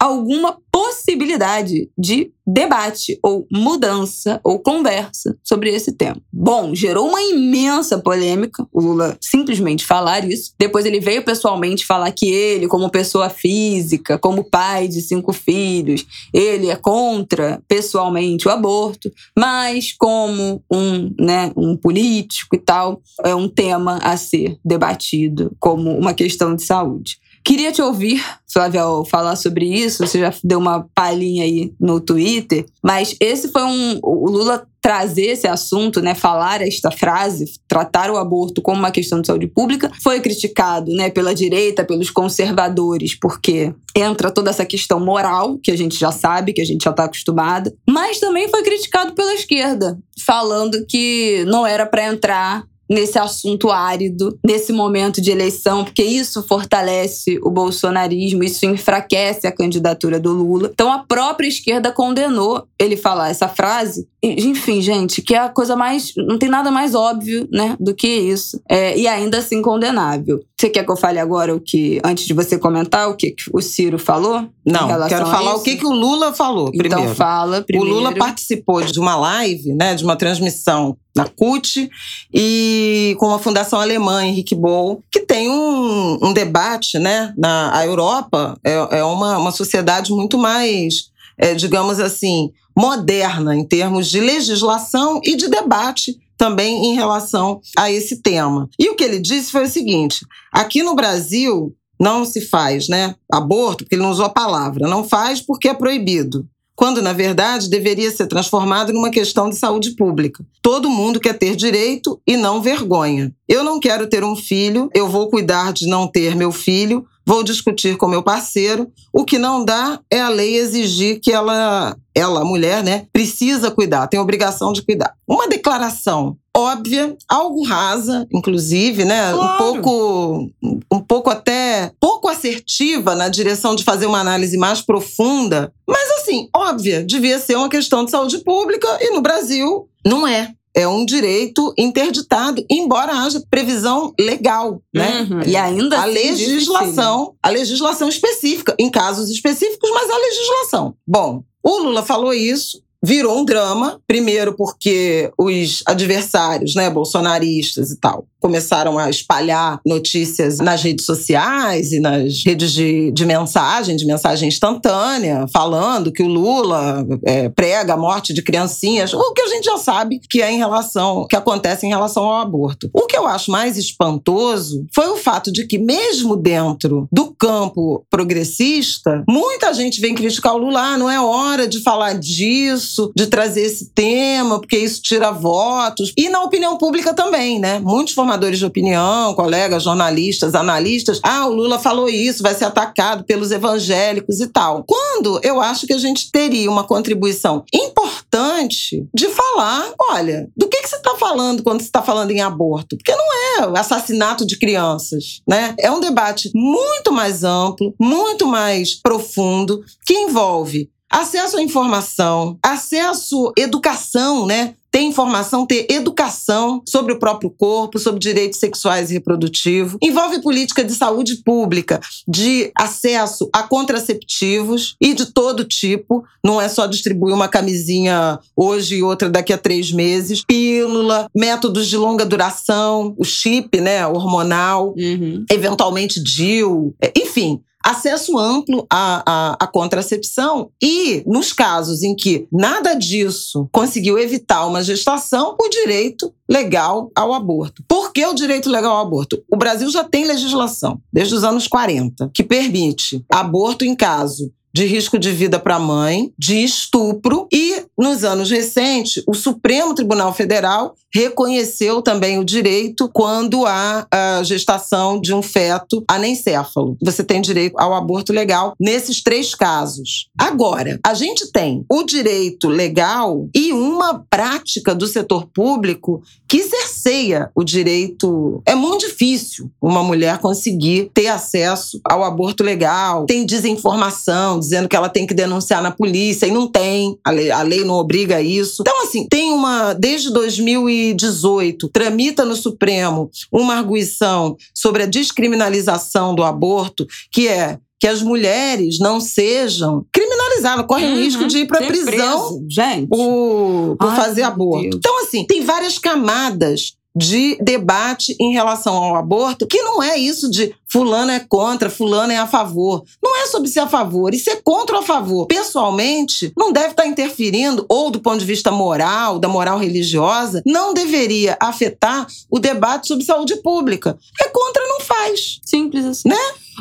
[0.00, 6.16] alguma possibilidade de debate ou mudança ou conversa sobre esse tema.
[6.32, 10.52] Bom, gerou uma imensa polêmica o Lula simplesmente falar isso.
[10.58, 16.06] Depois ele veio pessoalmente falar que ele, como pessoa física, como pai de cinco filhos,
[16.32, 23.34] ele é contra pessoalmente o aborto, mas como um, né, um político e tal, é
[23.34, 27.18] um tema a ser debatido como uma questão de saúde.
[27.50, 30.06] Queria te ouvir, Flávia, falar sobre isso.
[30.06, 33.98] Você já deu uma palhinha aí no Twitter, mas esse foi um.
[34.04, 39.20] O Lula trazer esse assunto, né, falar esta frase, tratar o aborto como uma questão
[39.20, 44.98] de saúde pública, foi criticado, né, pela direita, pelos conservadores, porque entra toda essa questão
[44.98, 48.62] moral, que a gente já sabe, que a gente já está acostumada, mas também foi
[48.62, 55.30] criticado pela esquerda, falando que não era para entrar nesse assunto árido, nesse momento de
[55.30, 60.70] eleição, porque isso fortalece o bolsonarismo, isso enfraquece a candidatura do Lula.
[60.72, 64.08] Então a própria esquerda condenou ele falar essa frase.
[64.22, 66.12] Enfim, gente, que é a coisa mais.
[66.16, 68.60] Não tem nada mais óbvio, né, do que isso.
[68.68, 70.40] É, e ainda assim condenável.
[70.60, 73.62] Você quer que eu fale agora o que, antes de você comentar, o que o
[73.62, 74.46] Ciro falou?
[74.62, 77.04] Não, quero falar o que, que o Lula falou então primeiro.
[77.04, 77.90] Então fala primeiro.
[77.90, 81.88] O Lula participou de uma live, né, de uma transmissão na CUT
[82.30, 87.32] e com a fundação alemã Henrique Boll, que tem um, um debate, né?
[87.38, 91.06] Na, a Europa é, é uma, uma sociedade muito mais,
[91.38, 97.92] é, digamos assim, moderna em termos de legislação e de debate também em relação a
[97.92, 98.66] esse tema.
[98.78, 103.14] E o que ele disse foi o seguinte: aqui no Brasil não se faz, né?
[103.30, 107.68] Aborto, porque ele não usou a palavra, não faz porque é proibido quando na verdade
[107.68, 110.42] deveria ser transformado numa questão de saúde pública.
[110.62, 113.34] Todo mundo quer ter direito e não vergonha.
[113.46, 117.42] Eu não quero ter um filho, eu vou cuidar de não ter meu filho, vou
[117.42, 118.90] discutir com meu parceiro.
[119.12, 123.70] O que não dá é a lei exigir que ela, ela, a mulher, né, precisa
[123.70, 125.14] cuidar, tem obrigação de cuidar.
[125.28, 129.32] Uma declaração óbvia, algo rasa, inclusive, né?
[129.32, 129.54] Claro.
[129.54, 130.50] Um pouco,
[130.92, 136.48] um pouco até pouco assertiva na direção de fazer uma análise mais profunda, mas assim,
[136.54, 140.52] óbvia, devia ser uma questão de saúde pública e no Brasil não é.
[140.74, 145.26] É um direito interditado, embora haja previsão legal, né?
[145.28, 145.42] Uhum.
[145.44, 150.94] E ainda a assim legislação, a legislação específica, em casos específicos, mas a legislação.
[151.06, 157.98] Bom, o Lula falou isso, virou um drama, primeiro porque os adversários, né, bolsonaristas e
[157.98, 164.06] tal, começaram a espalhar notícias nas redes sociais e nas redes de, de mensagem, de
[164.06, 169.48] mensagem instantânea, falando que o Lula é, prega a morte de criancinhas, o que a
[169.48, 172.88] gente já sabe que é em relação, que acontece em relação ao aborto.
[172.94, 178.04] O que eu acho mais espantoso foi o fato de que mesmo dentro do campo
[178.08, 183.26] progressista, muita gente vem criticar o Lula, ah, não é hora de falar disso, de
[183.26, 186.12] trazer esse tema, porque isso tira votos.
[186.16, 187.78] E na opinião pública também, né?
[187.78, 193.24] Muitos formadores de opinião, colegas, jornalistas, analistas, ah, o Lula falou isso, vai ser atacado
[193.24, 194.84] pelos evangélicos e tal.
[194.86, 200.82] Quando eu acho que a gente teria uma contribuição importante de falar, olha, do que,
[200.82, 202.96] que você está falando quando você está falando em aborto?
[202.96, 205.74] Porque não é assassinato de crianças, né?
[205.78, 213.52] É um debate muito mais amplo, muito mais profundo, que envolve acesso à informação, acesso
[213.56, 214.74] à educação, né?
[214.90, 219.96] ter informação, ter educação sobre o próprio corpo, sobre direitos sexuais e reprodutivos.
[220.02, 226.24] Envolve política de saúde pública, de acesso a contraceptivos e de todo tipo.
[226.44, 230.44] Não é só distribuir uma camisinha hoje e outra daqui a três meses.
[230.44, 235.44] Pílula, métodos de longa duração, o chip, né, hormonal, uhum.
[235.50, 242.94] eventualmente DIL, enfim acesso amplo à, à, à, contracepção e, nos casos em que nada
[242.94, 247.82] disso conseguiu evitar uma gestação, o direito legal ao aborto.
[247.88, 249.42] Por que o direito legal ao aborto?
[249.50, 254.86] O Brasil já tem legislação, desde os anos 40, que permite aborto em caso de
[254.86, 260.32] risco de vida para a mãe, de estupro e, nos anos recentes, o Supremo Tribunal
[260.32, 266.96] Federal reconheceu também o direito quando há a gestação de um feto anencéfalo.
[267.02, 270.28] Você tem direito ao aborto legal nesses três casos.
[270.38, 277.50] Agora, a gente tem o direito legal e uma prática do setor público que cerceia
[277.54, 278.62] o direito.
[278.66, 283.26] É muito difícil uma mulher conseguir ter acesso ao aborto legal.
[283.26, 287.18] Tem desinformação, dizendo que ela tem que denunciar na polícia e não tem.
[287.24, 288.82] A lei, a lei não obriga a isso.
[288.82, 289.92] Então, assim, tem uma.
[289.94, 298.06] Desde 2018, tramita no Supremo uma arguição sobre a descriminalização do aborto, que é que
[298.06, 302.66] as mulheres não sejam criminalizadas, correm uhum, risco de ir para prisão preso.
[302.66, 303.06] Gente.
[303.06, 304.82] por, por Ai, fazer aborto.
[304.84, 304.94] Deus.
[304.96, 310.50] Então, assim, tem várias camadas de debate em relação ao aborto, que não é isso
[310.50, 313.04] de fulano é contra, fulano é a favor.
[313.22, 315.46] Não é sobre ser a favor e ser contra ou a favor.
[315.46, 320.94] Pessoalmente, não deve estar interferindo, ou do ponto de vista moral, da moral religiosa, não
[320.94, 324.16] deveria afetar o debate sobre saúde pública.
[324.40, 325.60] É contra, não faz.
[325.64, 326.28] Simples assim.
[326.28, 326.36] Né?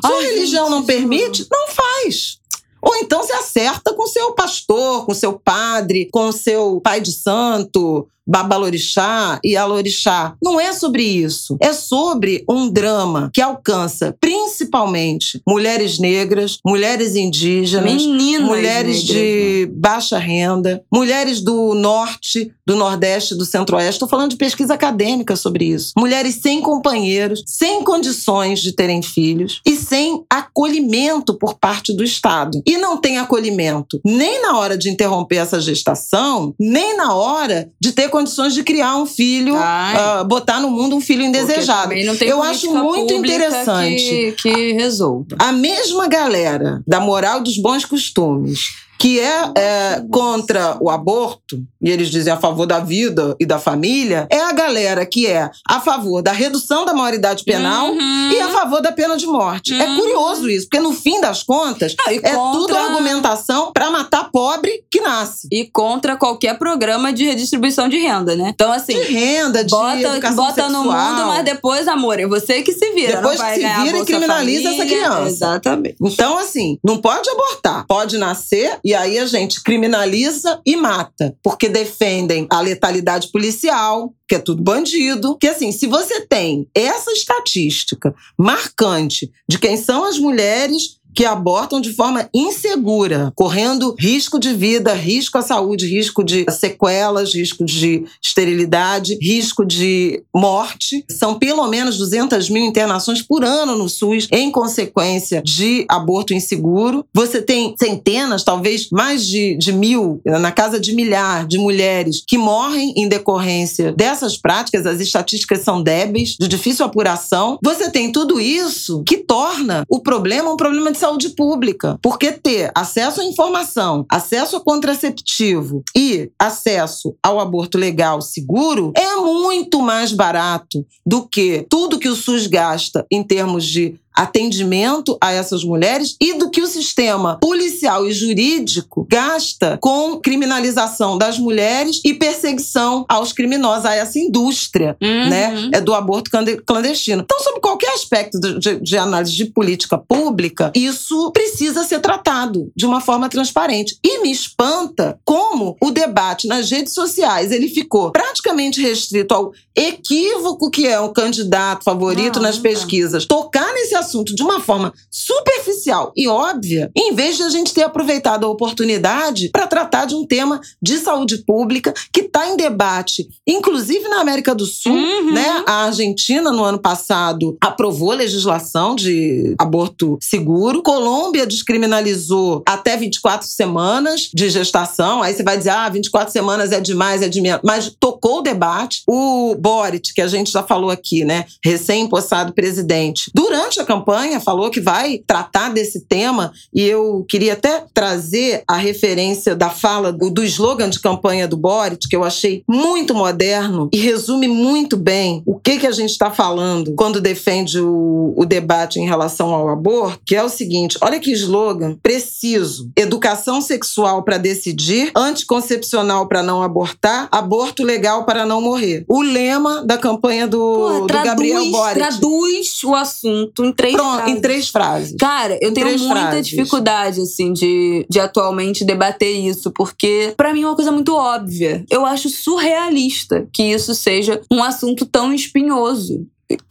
[0.06, 2.40] Se a religião gente, não permite, não faz.
[2.82, 8.08] Ou então se acerta com seu pastor, com seu padre, com seu pai de santo,
[8.30, 10.36] Babalorixá e Alorixá.
[10.42, 11.58] Não é sobre isso.
[11.60, 19.68] É sobre um drama que alcança principalmente mulheres negras, mulheres indígenas, Meninas mulheres negras, de
[19.68, 19.74] né?
[19.76, 23.94] baixa renda, mulheres do norte, do nordeste, do centro-oeste.
[23.94, 25.94] Estou falando de pesquisa acadêmica sobre isso.
[25.98, 32.62] Mulheres sem companheiros, sem condições de terem filhos e sem acolhimento por parte do Estado.
[32.66, 37.92] E não tem acolhimento nem na hora de interromper essa gestação, nem na hora de
[37.92, 41.94] ter condições de criar um filho, uh, botar no mundo um filho indesejado.
[42.22, 45.38] Eu acho muito interessante que, que resolva.
[45.40, 51.90] A mesma galera da moral dos bons costumes que é, é, contra o aborto, e
[51.90, 55.80] eles dizem a favor da vida e da família, é a galera que é a
[55.80, 58.32] favor da redução da maioridade penal uhum.
[58.32, 59.74] e a favor da pena de morte.
[59.74, 59.94] É uhum.
[59.94, 62.60] É curioso isso, porque no fim das contas, ah, é contra...
[62.60, 65.48] tudo argumentação para matar pobre que nasce.
[65.52, 68.52] E contra qualquer programa de redistribuição de renda, né?
[68.54, 68.94] Então, assim.
[68.94, 70.72] De renda, de bota, educação bota sexual.
[70.72, 73.18] no mundo, mas depois, amor, é você que se vira.
[73.18, 74.98] Depois que se vira e criminaliza essa Família.
[74.98, 75.30] criança.
[75.30, 75.96] Exatamente.
[76.02, 77.86] Então, assim, não pode abortar.
[77.88, 81.38] Pode nascer e aí a gente criminaliza e mata.
[81.44, 85.38] Porque defendem a letalidade policial, que é tudo bandido.
[85.38, 91.82] Que assim, se você tem essa estatística marcante de quem são as mulheres que abortam
[91.82, 98.06] de forma insegura, correndo risco de vida, risco à saúde, risco de sequelas, risco de
[98.22, 101.04] esterilidade, risco de morte.
[101.10, 107.06] São pelo menos 200 mil internações por ano no SUS em consequência de aborto inseguro.
[107.14, 112.38] Você tem centenas, talvez mais de, de mil, na casa de milhar de mulheres que
[112.38, 114.86] morrem em decorrência dessas práticas.
[114.86, 117.58] As estatísticas são débeis, de difícil apuração.
[117.64, 121.98] Você tem tudo isso que torna o problema um problema de saúde pública.
[122.02, 129.16] Porque ter acesso à informação, acesso a contraceptivo e acesso ao aborto legal seguro é
[129.16, 135.32] muito mais barato do que tudo que o SUS gasta em termos de atendimento a
[135.32, 142.02] essas mulheres e do que o sistema policial e jurídico gasta com criminalização das mulheres
[142.04, 145.30] e perseguição aos criminosos, a essa indústria Uhum.
[145.30, 146.30] né, é do aborto
[146.66, 147.22] clandestino.
[147.24, 152.72] Então, sobre qualquer aspecto de, de- de análise de política pública, isso precisa ser tratado
[152.76, 153.98] de uma forma transparente.
[154.04, 160.70] E me espanta como o debate nas redes sociais ele ficou praticamente restrito ao equívoco
[160.70, 163.26] que é o candidato favorito Não, nas não pesquisas.
[163.26, 167.84] Tocar nesse assunto de uma forma superficial e óbvia, em vez de a gente ter
[167.84, 173.28] aproveitado a oportunidade para tratar de um tema de saúde pública que está em debate,
[173.48, 175.34] inclusive na América do Sul, Uhum.
[175.34, 175.64] né?
[175.68, 180.82] A Argentina no ano passado aprovou legislação de aborto seguro.
[180.82, 185.22] Colômbia descriminalizou até 24 semanas de gestação.
[185.22, 187.62] Aí você vai dizer, ah, 24 semanas é demais, é de menos.
[187.64, 189.04] Mas tocou o debate.
[189.08, 191.46] O Boric, que a gente já falou aqui, né?
[191.64, 196.52] Recém-impossado presidente, durante a campanha falou que vai tratar desse tema.
[196.74, 201.56] E eu queria até trazer a referência da fala do, do slogan de campanha do
[201.56, 206.10] Boric, que eu achei muito moderno e resume muito bem o que, que a gente
[206.10, 210.98] está falando quando defende o, o debate em relação ao aborto, que é o seguinte:
[211.00, 212.90] olha que slogan preciso.
[212.96, 219.06] Educação sexual para decidir, anticoncepcional para não abortar, aborto legal para não morrer.
[219.08, 219.49] O lema
[219.86, 222.00] da campanha do, Porra, do traduz, Gabriel Boric.
[222.00, 224.34] traduz o assunto em três Pronto, frases.
[224.36, 225.16] em três frases.
[225.20, 226.48] Cara, eu tenho três muita frases.
[226.48, 231.86] dificuldade, assim, de, de atualmente debater isso, porque pra mim é uma coisa muito óbvia.
[231.90, 236.26] Eu acho surrealista que isso seja um assunto tão espinhoso.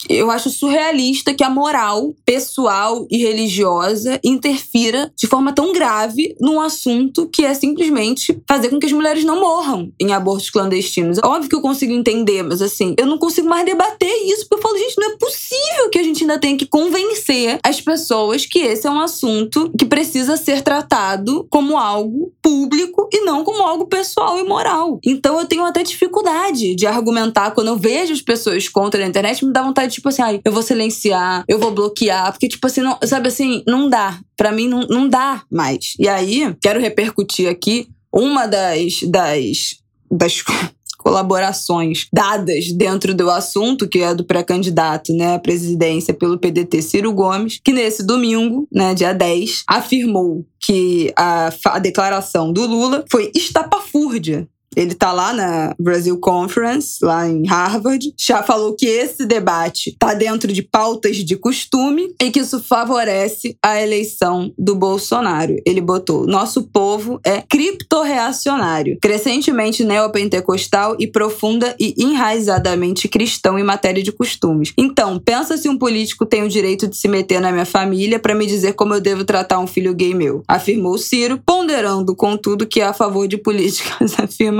[0.09, 6.59] Eu acho surrealista que a moral pessoal e religiosa interfira de forma tão grave num
[6.59, 11.19] assunto que é simplesmente fazer com que as mulheres não morram em abortos clandestinos.
[11.23, 14.61] Óbvio que eu consigo entender, mas assim, eu não consigo mais debater isso, porque eu
[14.61, 18.59] falo, gente, não é possível que a gente ainda tenha que convencer as pessoas que
[18.59, 23.85] esse é um assunto que precisa ser tratado como algo público e não como algo
[23.85, 24.99] pessoal e moral.
[25.05, 29.45] Então eu tenho até dificuldade de argumentar quando eu vejo as pessoas contra na internet,
[29.45, 32.81] me dá vontade, tipo assim, ai, eu vou silenciar, eu vou bloquear, porque, tipo assim,
[32.81, 34.19] não, sabe assim, não dá.
[34.35, 35.93] Pra mim, não, não dá mais.
[35.99, 39.01] E aí, quero repercutir aqui uma das.
[39.03, 39.75] das,
[40.11, 40.43] das
[40.99, 47.13] colaborações dadas dentro do assunto, que é do pré-candidato né, à presidência pelo PDT Ciro
[47.13, 53.31] Gomes, que nesse domingo, né, dia 10, afirmou que a, a declaração do Lula foi
[53.33, 54.45] estapafúrdia.
[54.75, 60.13] Ele tá lá na Brasil Conference, lá em Harvard, já falou que esse debate tá
[60.13, 65.55] dentro de pautas de costume e que isso favorece a eleição do Bolsonaro.
[65.65, 74.03] Ele botou: nosso povo é criptorreacionário, crescentemente neopentecostal e profunda e enraizadamente cristão em matéria
[74.03, 74.73] de costumes.
[74.77, 78.35] Então, pensa se um político tem o direito de se meter na minha família para
[78.35, 82.81] me dizer como eu devo tratar um filho gay meu, afirmou Ciro, ponderando, contudo, que
[82.81, 84.58] é a favor de políticas afirmativas.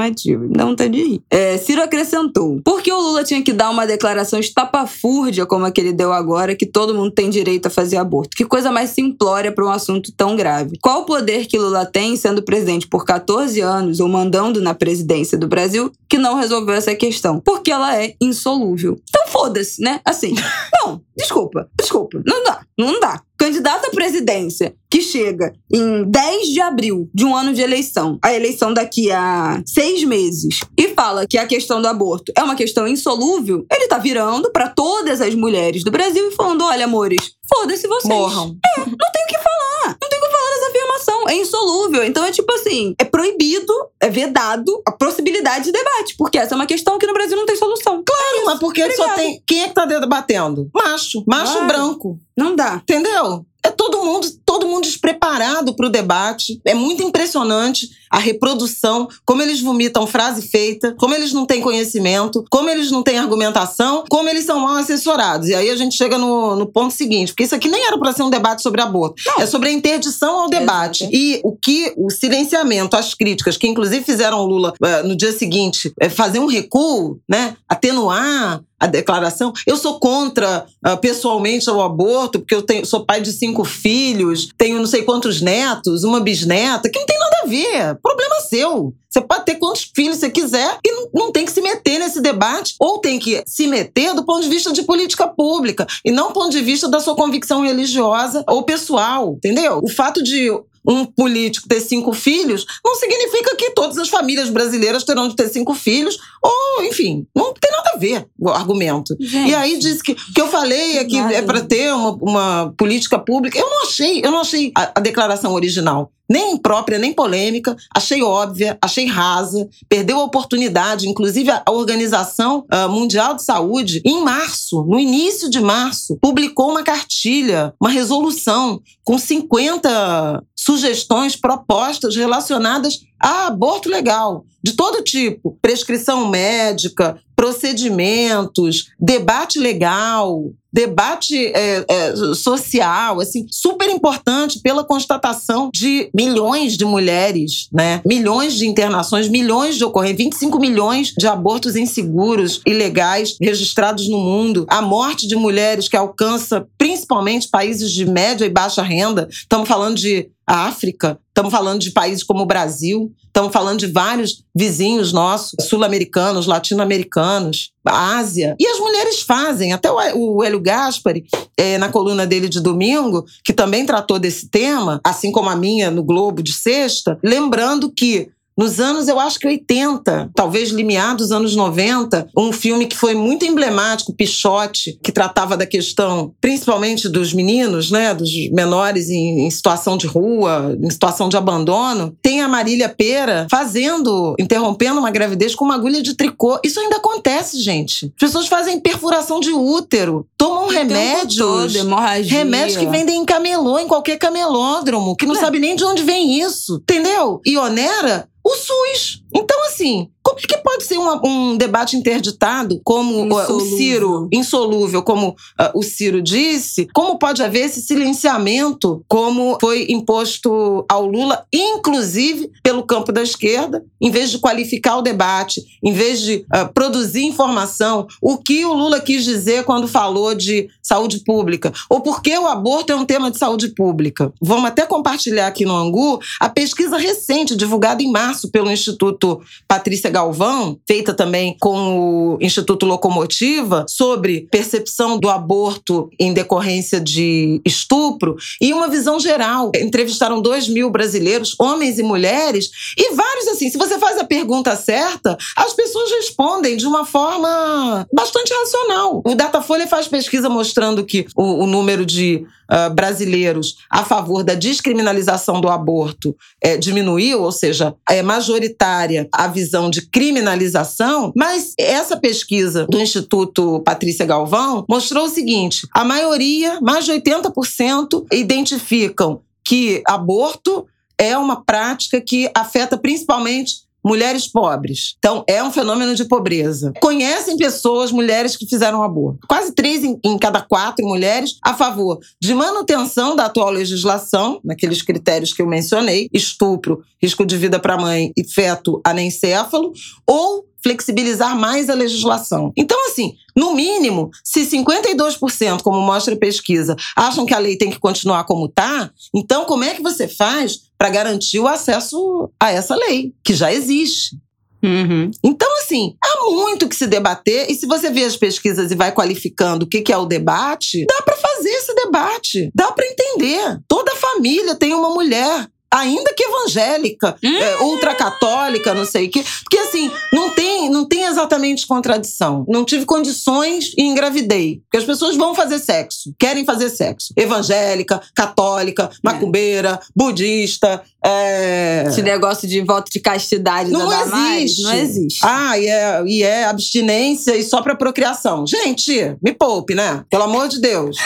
[0.56, 1.22] Não tá de rir.
[1.30, 5.72] É, Ciro acrescentou: por que o Lula tinha que dar uma declaração estapafúrdia como a
[5.72, 8.36] que ele deu agora, que todo mundo tem direito a fazer aborto?
[8.36, 10.78] Que coisa mais simplória para um assunto tão grave.
[10.82, 15.38] Qual o poder que Lula tem sendo presidente por 14 anos ou mandando na presidência
[15.38, 17.40] do Brasil que não resolveu essa questão?
[17.40, 19.00] Porque ela é insolúvel.
[19.10, 20.02] Então foda-se, né?
[20.06, 20.34] Assim,
[20.84, 22.22] não, desculpa, desculpa.
[22.26, 23.22] Não dá, não dá.
[23.38, 28.34] Candidato à presidência que chega em 10 de abril de um ano de eleição, a
[28.34, 32.86] eleição daqui a seis meses, e fala que a questão do aborto é uma questão
[32.86, 37.88] insolúvel, ele tá virando pra todas as mulheres do Brasil e falando: olha, amores, foda-se
[37.88, 38.14] vocês.
[38.14, 38.58] Morram.
[38.78, 39.98] Não tem o que falar.
[40.02, 41.30] Não tem o que falar dessa afirmação.
[41.30, 42.04] é insolúvel.
[42.04, 46.58] Então é tipo assim, é proibido, é vedado a possibilidade de debate, porque essa é
[46.58, 48.04] uma questão que no Brasil não tem solução.
[48.06, 49.10] Claro, é mas porque Obrigada.
[49.10, 49.44] só tem.
[49.46, 50.70] Quem é que tá debatendo?
[50.74, 51.24] Macho.
[51.28, 52.18] Macho branco.
[52.38, 52.76] Não dá.
[52.76, 53.46] Entendeu?
[53.64, 56.62] É todo mundo, todo mundo despreparado para o debate.
[56.64, 62.44] É muito impressionante a reprodução, como eles vomitam frase feita, como eles não têm conhecimento,
[62.50, 65.50] como eles não têm argumentação, como eles são mal assessorados.
[65.50, 68.14] E aí a gente chega no, no ponto seguinte, porque isso aqui nem era para
[68.14, 69.42] ser um debate sobre aborto, não.
[69.42, 71.04] é sobre a interdição ao debate.
[71.04, 71.10] É.
[71.12, 75.32] E o que o silenciamento, as críticas, que inclusive fizeram o Lula uh, no dia
[75.32, 79.52] seguinte uh, fazer um recuo, né, atenuar a declaração.
[79.68, 84.50] Eu sou contra, uh, pessoalmente, o aborto, porque eu tenho, sou pai de cinco filhos,
[84.58, 88.00] tenho não sei quantos netos, uma bisneta, que não tem nada a ver.
[88.02, 88.94] Problema seu.
[89.10, 92.76] Você pode ter quantos filhos você quiser e não tem que se meter nesse debate,
[92.80, 96.34] ou tem que se meter do ponto de vista de política pública, e não do
[96.34, 99.80] ponto de vista da sua convicção religiosa ou pessoal, entendeu?
[99.84, 100.50] O fato de
[100.90, 105.48] um político ter cinco filhos, não significa que todas as famílias brasileiras terão de ter
[105.50, 109.16] cinco filhos, ou, enfim, não tem nada a ver o argumento.
[109.20, 112.12] Gente, e aí diz que o que eu falei é que é para ter uma,
[112.14, 113.60] uma política pública.
[113.60, 118.22] Eu não achei, eu não achei a, a declaração original nem imprópria, nem polêmica, achei
[118.22, 124.84] óbvia, achei rasa, perdeu a oportunidade, inclusive a Organização uh, Mundial de Saúde, em março,
[124.84, 133.48] no início de março, publicou uma cartilha, uma resolução com 50 sugestões, propostas relacionadas a
[133.48, 143.46] aborto legal, de todo tipo, prescrição médica, procedimentos, debate legal, debate é, é, social, assim,
[143.50, 148.02] super importante pela constatação de milhões de mulheres, né?
[148.06, 154.66] Milhões de internações, milhões de ocorrências, 25 milhões de abortos inseguros, ilegais, registrados no mundo,
[154.70, 159.28] a morte de mulheres que alcança principalmente países de média e baixa renda.
[159.32, 164.44] Estamos falando de África, estamos falando de países como o Brasil, estamos falando de vários
[164.56, 168.56] vizinhos nossos, sul-americanos, latino-americanos, Ásia.
[168.60, 169.74] E as mulheres fazem.
[169.74, 171.24] Até o Hélio Gaspari,
[171.56, 175.92] é, na coluna dele de domingo, que também tratou desse tema, assim como a minha
[175.92, 181.32] no Globo de sexta, lembrando que nos anos, eu acho que 80, talvez limiar dos
[181.32, 187.34] anos 90, um filme que foi muito emblemático, Pichote, que tratava da questão principalmente dos
[187.34, 192.14] meninos, né, dos menores em, em situação de rua, em situação de abandono.
[192.22, 196.60] Tem a Marília Pera fazendo, interrompendo uma gravidez com uma agulha de tricô.
[196.62, 198.08] Isso ainda acontece, gente.
[198.08, 203.88] As pessoas fazem perfuração de útero, tomam remédios, todo, remédios que vendem em camelô, em
[203.88, 205.40] qualquer camelódromo, que não é.
[205.40, 207.40] sabe nem de onde vem isso, entendeu?
[207.46, 209.24] E onera o SUS.
[209.34, 213.56] Então, assim, como é que pode ser uma, um debate interditado, como insolúvel.
[213.56, 215.36] o Ciro, insolúvel, como uh,
[215.74, 216.88] o Ciro disse?
[216.94, 223.84] Como pode haver esse silenciamento, como foi imposto ao Lula, inclusive pelo campo da esquerda,
[224.02, 228.74] em vez de qualificar o debate, em vez de uh, produzir informação, o que o
[228.74, 233.06] Lula quis dizer quando falou de saúde pública, ou por que o aborto é um
[233.06, 234.32] tema de saúde pública?
[234.42, 240.10] Vamos até compartilhar aqui no Angu a pesquisa recente, divulgada em março pelo Instituto Patrícia
[240.20, 248.36] Galvão, feita também com o Instituto Locomotiva, sobre percepção do aborto em decorrência de estupro
[248.60, 249.72] e uma visão geral.
[249.74, 253.70] Entrevistaram dois mil brasileiros, homens e mulheres, e vários assim.
[253.70, 259.22] Se você faz a pergunta certa, as pessoas respondem de uma forma bastante racional.
[259.26, 264.54] O Datafolha faz pesquisa mostrando que o, o número de uh, brasileiros a favor da
[264.54, 272.18] descriminalização do aborto é, diminuiu, ou seja, é majoritária a visão de criminalização, mas essa
[272.18, 280.02] pesquisa do Instituto Patrícia Galvão mostrou o seguinte: a maioria, mais de 80%, identificam que
[280.08, 280.88] aborto
[281.18, 285.16] é uma prática que afeta principalmente mulheres pobres.
[285.20, 286.92] Então, é um fenômeno de pobreza.
[287.00, 289.46] Conhecem pessoas, mulheres que fizeram aborto.
[289.48, 295.04] Quase três em, em, cada quatro mulheres a favor de manutenção da atual legislação, naqueles
[295.04, 299.94] critérios que eu mencionei: estupro, risco de vida para mãe e feto anencéfalo,
[300.26, 302.72] ou flexibilizar mais a legislação.
[302.76, 307.90] Então, assim, no mínimo, se 52%, como mostra a pesquisa, acham que a lei tem
[307.90, 312.72] que continuar como está, então como é que você faz para garantir o acesso a
[312.72, 314.38] essa lei, que já existe?
[314.82, 315.30] Uhum.
[315.44, 319.12] Então, assim, há muito que se debater, e se você vê as pesquisas e vai
[319.12, 323.80] qualificando o que é o debate, dá para fazer esse debate, dá para entender.
[323.88, 327.56] Toda família tem uma mulher ainda que evangélica, Hum.
[327.58, 329.44] é, ultracatólica, não sei o quê.
[329.64, 332.66] Porque assim, não tem, não tem exatamente contradição.
[332.68, 334.82] Não tive condições e engravidei.
[334.84, 337.34] Porque as pessoas vão fazer sexo, querem fazer sexo.
[337.36, 341.02] Evangélica, católica, macumbeira, budista.
[341.26, 344.84] é, Esse negócio de voto de castidade Não da Damares, existe.
[344.84, 345.40] não existe.
[345.44, 348.66] Ah, e é, e é abstinência e só pra procriação.
[348.68, 350.24] Gente, me poupe, né?
[350.30, 351.18] Pelo amor de Deus.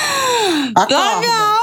[0.76, 1.20] Acorda.
[1.20, 1.57] Legal!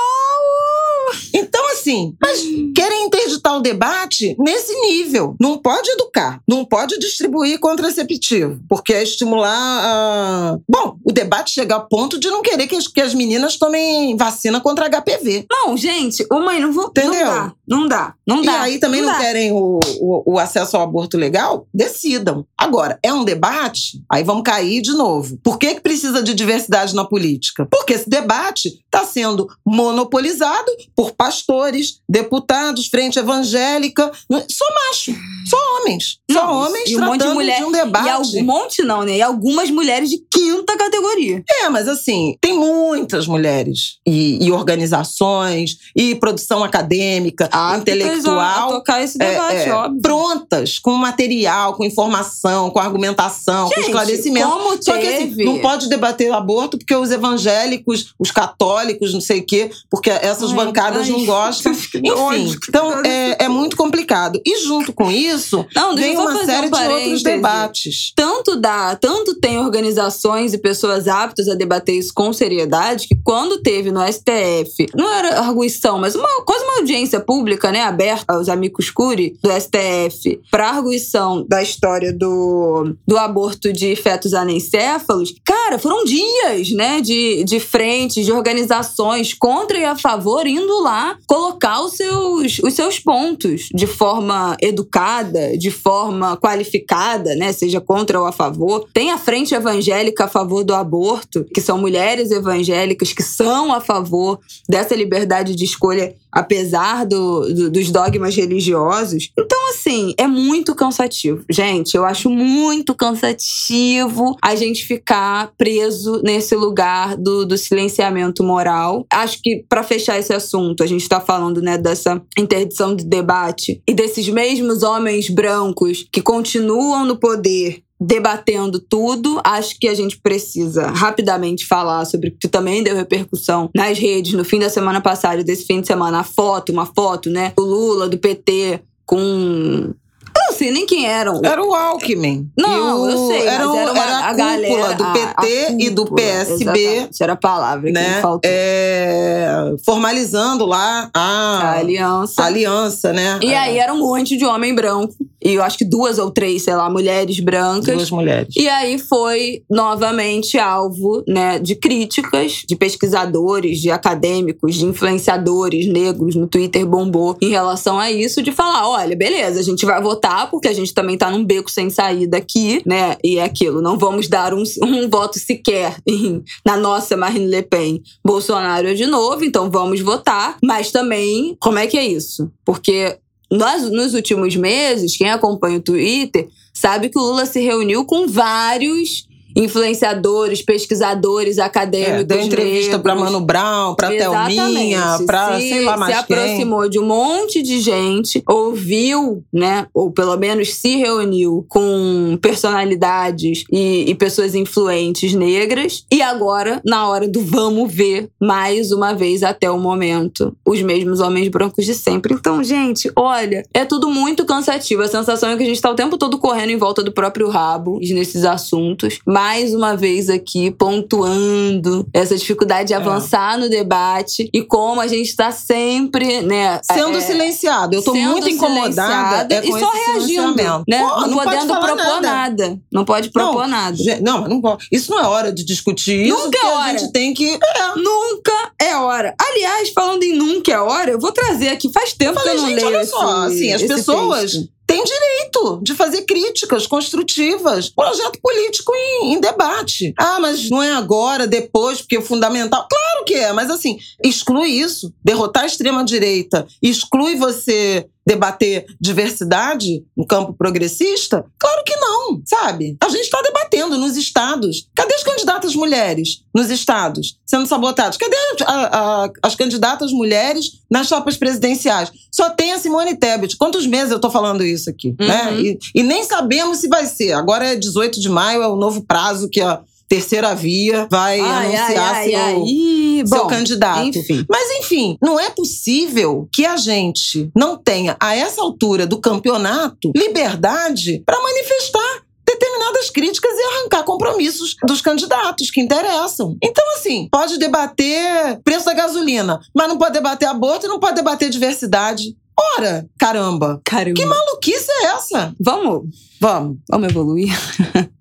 [1.34, 2.40] Então, assim, mas
[2.74, 5.34] querem interditar o debate nesse nível.
[5.40, 9.50] Não pode educar, não pode distribuir contraceptivo, porque é estimular.
[9.50, 13.56] a- Bom, o debate chega ao ponto de não querer que as, que as meninas
[13.56, 15.46] tomem vacina contra HPV.
[15.50, 16.86] Não, gente, ô mãe, não vou.
[16.88, 17.12] Entendeu?
[17.12, 18.60] Não dá, não dá, não E dá.
[18.62, 19.18] aí também não, dá.
[19.18, 21.66] querem o, o, o acesso ao aborto legal?
[21.72, 22.44] Decidam.
[22.56, 24.02] Agora, é um debate?
[24.10, 25.38] Aí vamos cair de novo.
[25.42, 27.66] Por que, que precisa de diversidade na política?
[27.70, 31.69] Porque esse debate está sendo monopolizado por pastores,
[32.08, 34.10] deputados, frente evangélica.
[34.48, 35.14] Só macho,
[35.48, 36.18] só homens.
[36.30, 38.06] Só Não, homens e um monte de mulher- um debate.
[38.06, 39.16] E algum monte não, né?
[39.16, 41.42] E algumas mulheres de quinta categoria.
[41.62, 48.70] É, mas assim, tem muitas mulheres e, e organizações e produção acadêmica, A intelectual.
[48.70, 50.00] tocar esse é, debate, é, óbvio.
[50.00, 54.48] prontas, com material, com informação, com argumentação, com Gente, esclarecimento.
[54.48, 59.12] como Só que assim, teve- não pode debater o aborto porque os evangélicos, os católicos,
[59.12, 61.59] não sei o quê, porque essas Ai, bancadas ai, não gostam.
[61.62, 64.40] Que Enfim, que então é, é muito complicado.
[64.44, 68.12] E junto com isso, Não, vem uma fazer série um de outros debates.
[68.14, 73.62] tanto dá, tanto tem organizações e pessoas aptas a debater isso com seriedade, que quando
[73.62, 78.48] teve no STF, não era arguição, mas uma, quase uma audiência pública, né, aberta aos
[78.48, 85.78] amigos curi do STF, para arguição da história do, do aborto de fetos anencéfalos, cara,
[85.78, 91.16] foram dias, né, de, de frentes, de organizações contra e a favor, indo lá
[91.50, 98.20] colocar os seus, os seus pontos de forma educada, de forma qualificada, né, seja contra
[98.20, 98.86] ou a favor.
[98.92, 103.80] Tem a frente evangélica a favor do aborto, que são mulheres evangélicas que são a
[103.80, 104.38] favor
[104.68, 109.30] dessa liberdade de escolha, apesar do, do- dos dogmas religiosos.
[109.38, 111.44] Então, assim, é muito cansativo.
[111.50, 119.06] Gente, eu acho muito cansativo a gente ficar preso nesse lugar do, do silenciamento moral.
[119.12, 123.82] Acho que, para fechar esse assunto, a gente tá falando, né, dessa interdição de debate
[123.88, 130.18] e desses mesmos homens brancos que continuam no poder debatendo tudo, acho que a gente
[130.18, 135.00] precisa rapidamente falar sobre o que também deu repercussão nas redes no fim da semana
[135.00, 139.92] passada desse fim de semana, a foto, uma foto, né, do Lula, do PT, com...
[140.32, 141.40] Eu não sei nem quem eram.
[141.44, 142.48] Era o Alckmin.
[142.56, 145.12] Não, o- eu sei, era, mas era, uma, era a, a cúpula galera, do a-
[145.12, 146.62] PT a e do cúpula, PSB.
[146.80, 148.14] exatamente, Era a palavra que Né?
[148.16, 148.40] me faltou.
[148.50, 152.42] É, formalizando lá a, a aliança.
[152.42, 153.40] a aliança, né?
[153.42, 155.14] E aí era um monte de homem branco.
[155.42, 157.94] E eu acho que duas ou três, sei lá, mulheres brancas.
[157.96, 158.54] Duas mulheres.
[158.56, 166.34] E aí foi novamente alvo né, de críticas de pesquisadores, de acadêmicos, de influenciadores negros
[166.34, 170.50] no Twitter bombou em relação a isso, de falar: olha, beleza, a gente vai votar
[170.50, 173.16] porque a gente também tá num beco sem saída aqui, né?
[173.24, 177.62] E é aquilo, não vamos dar um, um voto sequer em- na nossa Marine Le
[177.62, 178.02] Pen.
[178.24, 180.56] Bolsonaro de novo, então vamos votar.
[180.62, 182.50] Mas também, como é que é isso?
[182.64, 183.18] Porque
[183.50, 188.28] nós, nos últimos meses, quem acompanha o Twitter sabe que o Lula se reuniu com
[188.28, 192.24] vários influenciadores, pesquisadores, É, acadêmicos.
[192.24, 196.36] deu entrevista pra Mano Brown, pra Thelminha, pra se, sei lá mais se quem.
[196.36, 199.86] aproximou de um monte de gente, ouviu, né?
[199.94, 206.04] Ou pelo menos se reuniu com personalidades e, e pessoas influentes negras.
[206.10, 211.20] E agora, na hora do vamos ver, mais uma vez até o momento, os mesmos
[211.20, 212.34] homens brancos de sempre.
[212.34, 215.02] Então, gente, olha, é tudo muito cansativo.
[215.02, 217.48] A sensação é que a gente tá o tempo todo correndo em volta do próprio
[217.48, 219.18] rabo nesses assuntos.
[219.42, 222.96] Mais uma vez aqui, pontuando essa dificuldade de É.
[222.98, 226.78] avançar no debate e como a gente tá sempre, né?
[226.92, 227.94] Sendo é, silenciado.
[227.96, 230.54] Eu tô sendo muito incomodada é e só reagindo,
[230.86, 230.98] né?
[230.98, 232.20] Pô, não, não pode podendo propor nada.
[232.20, 232.80] nada.
[232.92, 233.96] Não pode propor nada.
[233.96, 234.86] Gente, Não, não pode.
[234.92, 236.36] Isso não é hora de discutir isso.
[236.36, 236.98] Nunca é porque a hora.
[236.98, 237.58] gente tem que.
[237.96, 239.34] Nunca é hora.
[239.40, 241.90] Aliás, falando em nunca é hora, eu vou trazer aqui.
[241.90, 244.68] Faz tempo Falei, que eu não gente, leio olha só, esse- assim, as pessoas texto.
[244.90, 247.88] Têm direito de fazer críticas construtivas.
[247.88, 250.12] Projeto político em, em debate.
[250.18, 252.88] Ah, mas não é agora, depois, porque é fundamental.
[252.90, 255.14] Claro que é, mas assim, exclui isso.
[255.22, 261.44] Derrotar a extrema-direita exclui você debater diversidade no campo progressista?
[261.58, 262.96] Claro que não, sabe?
[263.02, 264.88] A gente está debatendo nos estados.
[264.94, 268.16] Cadê as candidatas mulheres nos estados sendo sabotadas?
[268.16, 272.12] Cadê a, a, as candidatas mulheres nas chapas presidenciais?
[272.30, 273.56] Só tem a Simone Tebet.
[273.56, 275.14] Quantos meses eu estou falando isso aqui?
[275.18, 275.50] Né?
[275.50, 275.60] Uhum.
[275.60, 277.32] E, e nem sabemos se vai ser.
[277.32, 281.76] Agora é 18 de maio, é o novo prazo que a terceira via vai Ai,
[281.76, 284.18] anunciar ai, seu, ai, seu Bom, candidato.
[284.18, 284.44] Enfim.
[284.50, 290.10] Mas enfim, não é possível que a gente não tenha, a essa altura do campeonato,
[290.16, 296.56] liberdade para manifestar determinadas críticas e arrancar compromissos dos candidatos que interessam.
[296.60, 301.14] Então, assim, pode debater preço da gasolina, mas não pode debater aborto e não pode
[301.14, 302.36] debater diversidade.
[302.76, 304.16] Ora, caramba, Caramba.
[304.20, 305.54] que maluquice é essa?
[305.60, 306.08] Vamos,
[306.40, 306.78] Vamos.
[306.90, 307.56] vamos evoluir.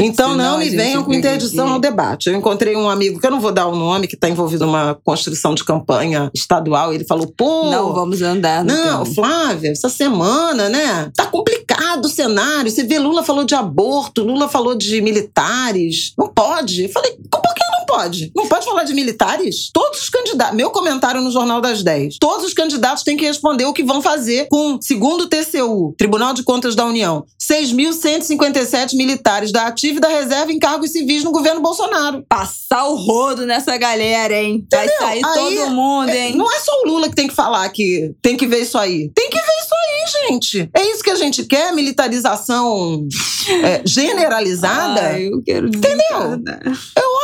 [0.00, 1.74] Então Senão não me venham com interdição aqui.
[1.74, 2.28] ao debate.
[2.28, 4.94] Eu encontrei um amigo, que eu não vou dar o nome, que está envolvido numa
[5.02, 6.92] construção de campanha estadual.
[6.92, 7.70] Ele falou, pô...
[7.70, 9.14] Não vamos andar Não, tempo.
[9.16, 11.10] Flávia, essa semana, né?
[11.16, 12.70] Tá complicado o cenário.
[12.70, 16.12] Você vê, Lula falou de aborto, Lula falou de militares.
[16.16, 16.84] Não pode.
[16.84, 18.30] Eu falei, por que pode?
[18.36, 19.70] Não pode falar de militares?
[19.72, 20.54] Todos os candidatos.
[20.54, 22.18] Meu comentário no Jornal das 10.
[22.20, 26.34] Todos os candidatos têm que responder o que vão fazer com, segundo o TCU, Tribunal
[26.34, 31.32] de Contas da União, 6.157 militares da ativa e da reserva em cargos civis no
[31.32, 32.24] governo Bolsonaro.
[32.28, 34.66] Passar o rodo nessa galera, hein?
[34.70, 35.00] Vai Entendeu?
[35.00, 36.36] sair Aí, todo mundo, É, hein?
[36.36, 39.10] Não é só o Lula que tem que falar que tem que ver isso aí.
[39.14, 40.70] Tem que ver isso aí, gente.
[40.74, 43.06] É isso que a gente quer, militarização
[43.64, 45.00] é, generalizada.
[45.00, 46.42] Ai, eu quero Entendeu?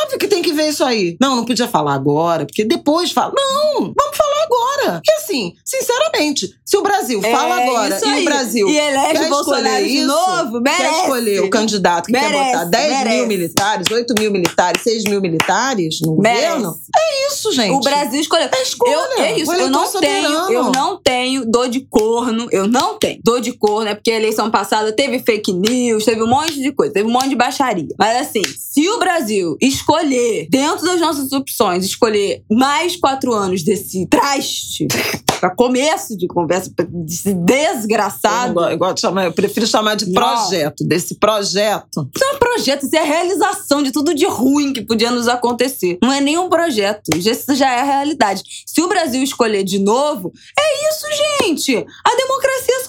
[0.02, 1.16] Óbvio que tem que ver isso aí.
[1.20, 3.32] Não, não podia falar agora, porque depois fala.
[3.36, 5.00] Não, vamos falar agora.
[5.06, 9.12] E assim, sinceramente, se o Brasil fala É agora isso e o Brasil E elege
[9.12, 10.82] quer Bolsonaro escolher de isso, novo, merece.
[10.82, 13.16] quer escolher o candidato que quer Merece, botar 10 merece.
[13.16, 16.46] mil militares, 8 mil militares, 6 mil militares no Merece.
[16.48, 17.70] governo, é isso, gente.
[17.72, 18.48] O Brasil escolheu.
[18.52, 18.90] É escolha.
[18.92, 23.20] Eu, é isso, eu não tenho, eu não tenho dor de corno, eu não tenho
[23.22, 26.72] dor de corno, é porque a eleição passada teve fake news, teve um monte de
[26.72, 27.88] coisa, teve um monte de baixaria.
[27.98, 34.06] Mas assim, se o Brasil escolher, dentro das nossas opções, escolher mais quatro anos desse
[34.34, 34.86] traste,
[35.40, 37.04] pra começo de conversa, não
[37.44, 40.14] desgraçado, eu gosto de chamar- eu prefiro chamar de Não.
[40.14, 42.08] projeto, desse projeto.
[42.14, 45.28] Isso é um projeto, isso é a realização de tudo de ruim que podia nos
[45.28, 45.98] acontecer.
[46.02, 48.42] Não é nenhum projeto, isso já é a realidade.
[48.66, 51.06] Se o Brasil escolher de novo, é isso,
[51.42, 51.76] gente!
[51.76, 52.84] A democracia é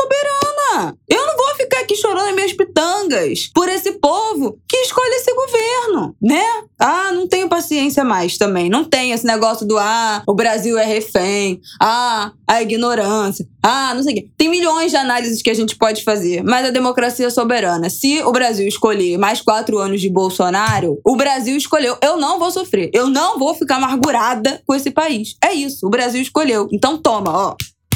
[1.09, 5.34] Eu não vou ficar aqui chorando as minhas pitangas por esse povo que escolhe esse
[5.34, 6.43] governo, né?
[6.80, 8.70] Ah, não tenho paciência mais também.
[8.70, 14.03] Não tem esse negócio do ah, o Brasil é refém, ah, a ignorância, ah, não
[14.03, 14.30] sei o quê.
[14.38, 17.89] Tem milhões de análises que a gente pode fazer, mas a democracia é soberana.
[17.89, 21.97] Se o Brasil escolher mais quatro anos de Bolsonaro, o Brasil escolheu.
[22.01, 22.89] Eu não vou sofrer.
[22.93, 25.36] Eu não vou ficar amargurada com esse país.
[25.43, 25.86] É isso.
[25.88, 26.68] O Brasil escolheu.
[26.72, 27.55] Então toma, ó.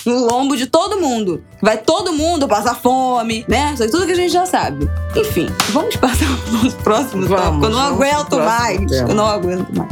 [0.10, 1.44] No lombo de todo mundo.
[1.62, 3.74] Vai todo mundo passar fome, né?
[3.76, 4.90] Isso é tudo que a gente já sabe.
[5.16, 7.68] Enfim, vamos passar para os próximos Vamos, tópicos.
[7.68, 8.92] Eu não aguento mais.
[8.92, 9.90] Eu não aguento mais.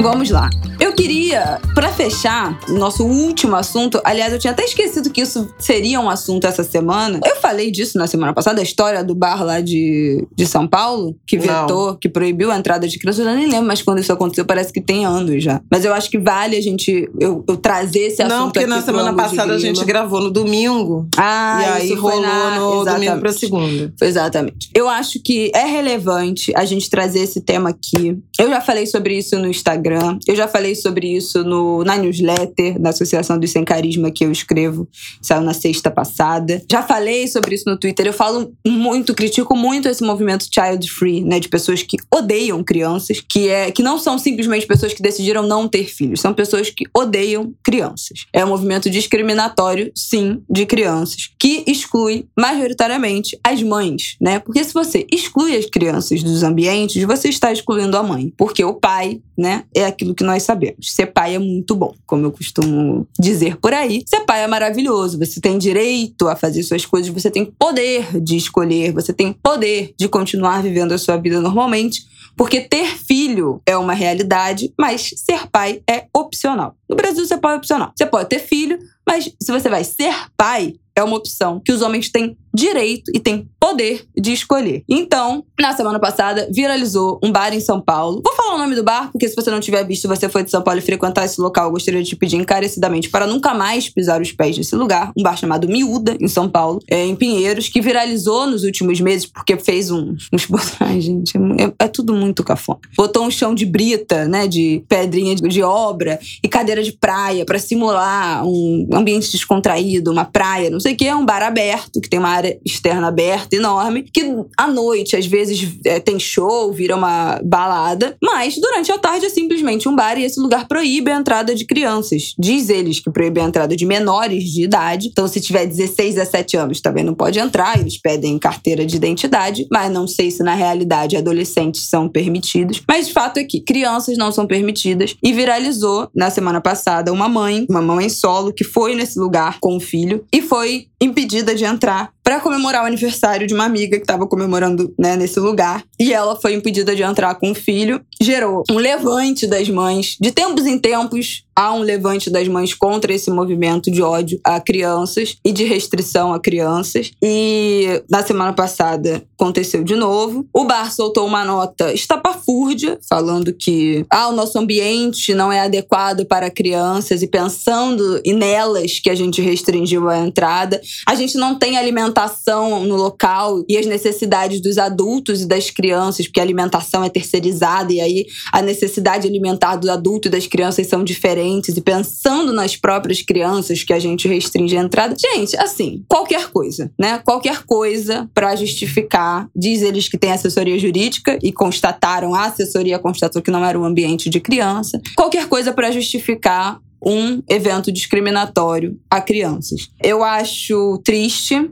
[0.00, 0.48] Vamos lá.
[0.94, 4.00] Eu queria, pra fechar, nosso último assunto.
[4.04, 7.18] Aliás, eu tinha até esquecido que isso seria um assunto essa semana.
[7.26, 11.16] Eu falei disso na semana passada, a história do bar lá de, de São Paulo,
[11.26, 11.62] que Não.
[11.62, 13.26] vetou, que proibiu a entrada de crianças.
[13.26, 15.60] Eu nem lembro mais quando isso aconteceu, parece que tem anos já.
[15.68, 18.38] Mas eu acho que vale a gente eu, eu trazer esse assunto.
[18.38, 21.08] Não, porque na semana passada a gente gravou no domingo.
[21.16, 23.20] Ah, e aí rolou na- no domingo Exatamente.
[23.20, 23.94] pra segunda.
[24.00, 24.70] Exatamente.
[24.72, 28.16] Eu acho que é relevante a gente trazer esse tema aqui.
[28.38, 32.78] Eu já falei sobre isso no Instagram, eu já falei sobre isso no, na newsletter
[32.78, 34.86] da Associação dos Sem Carisma que eu escrevo,
[35.20, 36.62] saiu na sexta passada.
[36.70, 38.06] Já falei sobre isso no Twitter.
[38.06, 43.20] Eu falo muito, critico muito esse movimento child free, né, de pessoas que odeiam crianças,
[43.20, 46.84] que é que não são simplesmente pessoas que decidiram não ter filhos, são pessoas que
[46.94, 48.26] odeiam crianças.
[48.32, 54.38] É um movimento discriminatório, sim, de crianças, que exclui majoritariamente as mães, né?
[54.38, 58.74] Porque se você exclui as crianças dos ambientes, você está excluindo a mãe, porque o
[58.74, 60.73] pai, né, é aquilo que nós sabemos.
[60.80, 64.02] Ser pai é muito bom, como eu costumo dizer por aí.
[64.06, 68.36] Ser pai é maravilhoso, você tem direito a fazer suas coisas, você tem poder de
[68.36, 72.06] escolher, você tem poder de continuar vivendo a sua vida normalmente.
[72.36, 76.74] Porque ter filho é uma realidade, mas ser pai é opcional.
[76.88, 77.92] No Brasil, ser pai é opcional.
[77.94, 81.82] Você pode ter filho, mas se você vai ser pai, é uma opção que os
[81.82, 84.84] homens têm direito e tem poder de escolher.
[84.88, 88.20] Então, na semana passada, viralizou um bar em São Paulo.
[88.24, 90.50] Vou falar o nome do bar, porque se você não tiver visto, você foi de
[90.50, 93.88] São Paulo e frequentar esse local, eu gostaria de te pedir encarecidamente para nunca mais
[93.88, 95.12] pisar os pés nesse lugar.
[95.16, 99.26] Um bar chamado Miúda, em São Paulo, é, em Pinheiros, que viralizou nos últimos meses,
[99.26, 100.46] porque fez um, uns.
[100.78, 102.78] Ai, gente, é, é tudo muito cafona.
[102.96, 107.44] Botou um chão de brita, né, de pedrinha de, de obra e cadeira de praia
[107.44, 111.06] para simular um ambiente descontraído, uma praia, não sei o que.
[111.06, 114.22] É um bar aberto, que tem uma área externa aberta enorme, que
[114.56, 119.28] à noite, às vezes, é, tem show, vira uma balada, mas durante a tarde é
[119.28, 122.34] simplesmente um bar e esse lugar proíbe a entrada de crianças.
[122.38, 125.08] Diz eles que proíbe a entrada de menores de idade.
[125.08, 127.78] Então, se tiver 16, 17 anos, também não pode entrar.
[127.78, 132.82] Eles pedem carteira de identidade, mas não sei se na realidade adolescentes são permitidos.
[132.88, 137.28] Mas o fato é que crianças não são permitidas e viralizou na semana passada uma
[137.28, 141.64] mãe, uma mãe solo, que foi nesse lugar com o filho e foi impedida de
[141.64, 145.84] entrar para comemorar o aniversário de uma amiga que estava comemorando né, nesse lugar.
[146.00, 148.00] E ela foi impedida de entrar com o filho.
[148.20, 150.16] Gerou um levante das mães.
[150.20, 154.60] De tempos em tempos, há um levante das mães contra esse movimento de ódio a
[154.60, 157.12] crianças e de restrição a crianças.
[157.22, 160.46] E na semana passada aconteceu de novo.
[160.52, 166.24] O bar soltou uma nota estapafúrdia, falando que ah, o nosso ambiente não é adequado
[166.26, 170.80] para crianças e pensando nelas que a gente restringiu a entrada.
[171.06, 176.26] A gente não tem alimentação no local e as necessidades dos adultos e das crianças,
[176.26, 180.86] porque a alimentação é terceirizada e aí a necessidade alimentar do adulto e das crianças
[180.86, 181.43] são diferentes.
[181.44, 185.14] E pensando nas próprias crianças que a gente restringe a entrada.
[185.18, 187.18] Gente, assim, qualquer coisa, né?
[187.18, 189.48] Qualquer coisa para justificar.
[189.54, 193.84] Diz eles que tem assessoria jurídica e constataram, a assessoria constatou que não era um
[193.84, 195.00] ambiente de criança.
[195.16, 199.90] Qualquer coisa para justificar um evento discriminatório a crianças.
[200.02, 201.70] Eu acho triste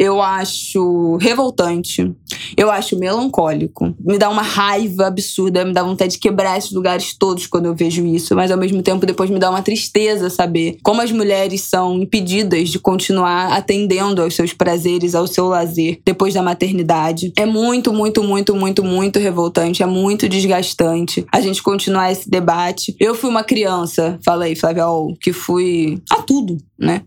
[0.00, 2.10] eu acho revoltante,
[2.56, 3.94] eu acho melancólico.
[4.00, 7.74] Me dá uma raiva absurda, me dá vontade de quebrar esses lugares todos quando eu
[7.74, 11.60] vejo isso, mas ao mesmo tempo depois me dá uma tristeza saber como as mulheres
[11.64, 17.30] são impedidas de continuar atendendo aos seus prazeres, ao seu lazer depois da maternidade.
[17.36, 22.96] É muito, muito, muito, muito, muito revoltante, é muito desgastante a gente continuar esse debate.
[22.98, 24.84] Eu fui uma criança, falei, Flávia,
[25.20, 27.02] que fui a tudo, né?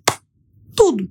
[0.76, 1.10] Tudo.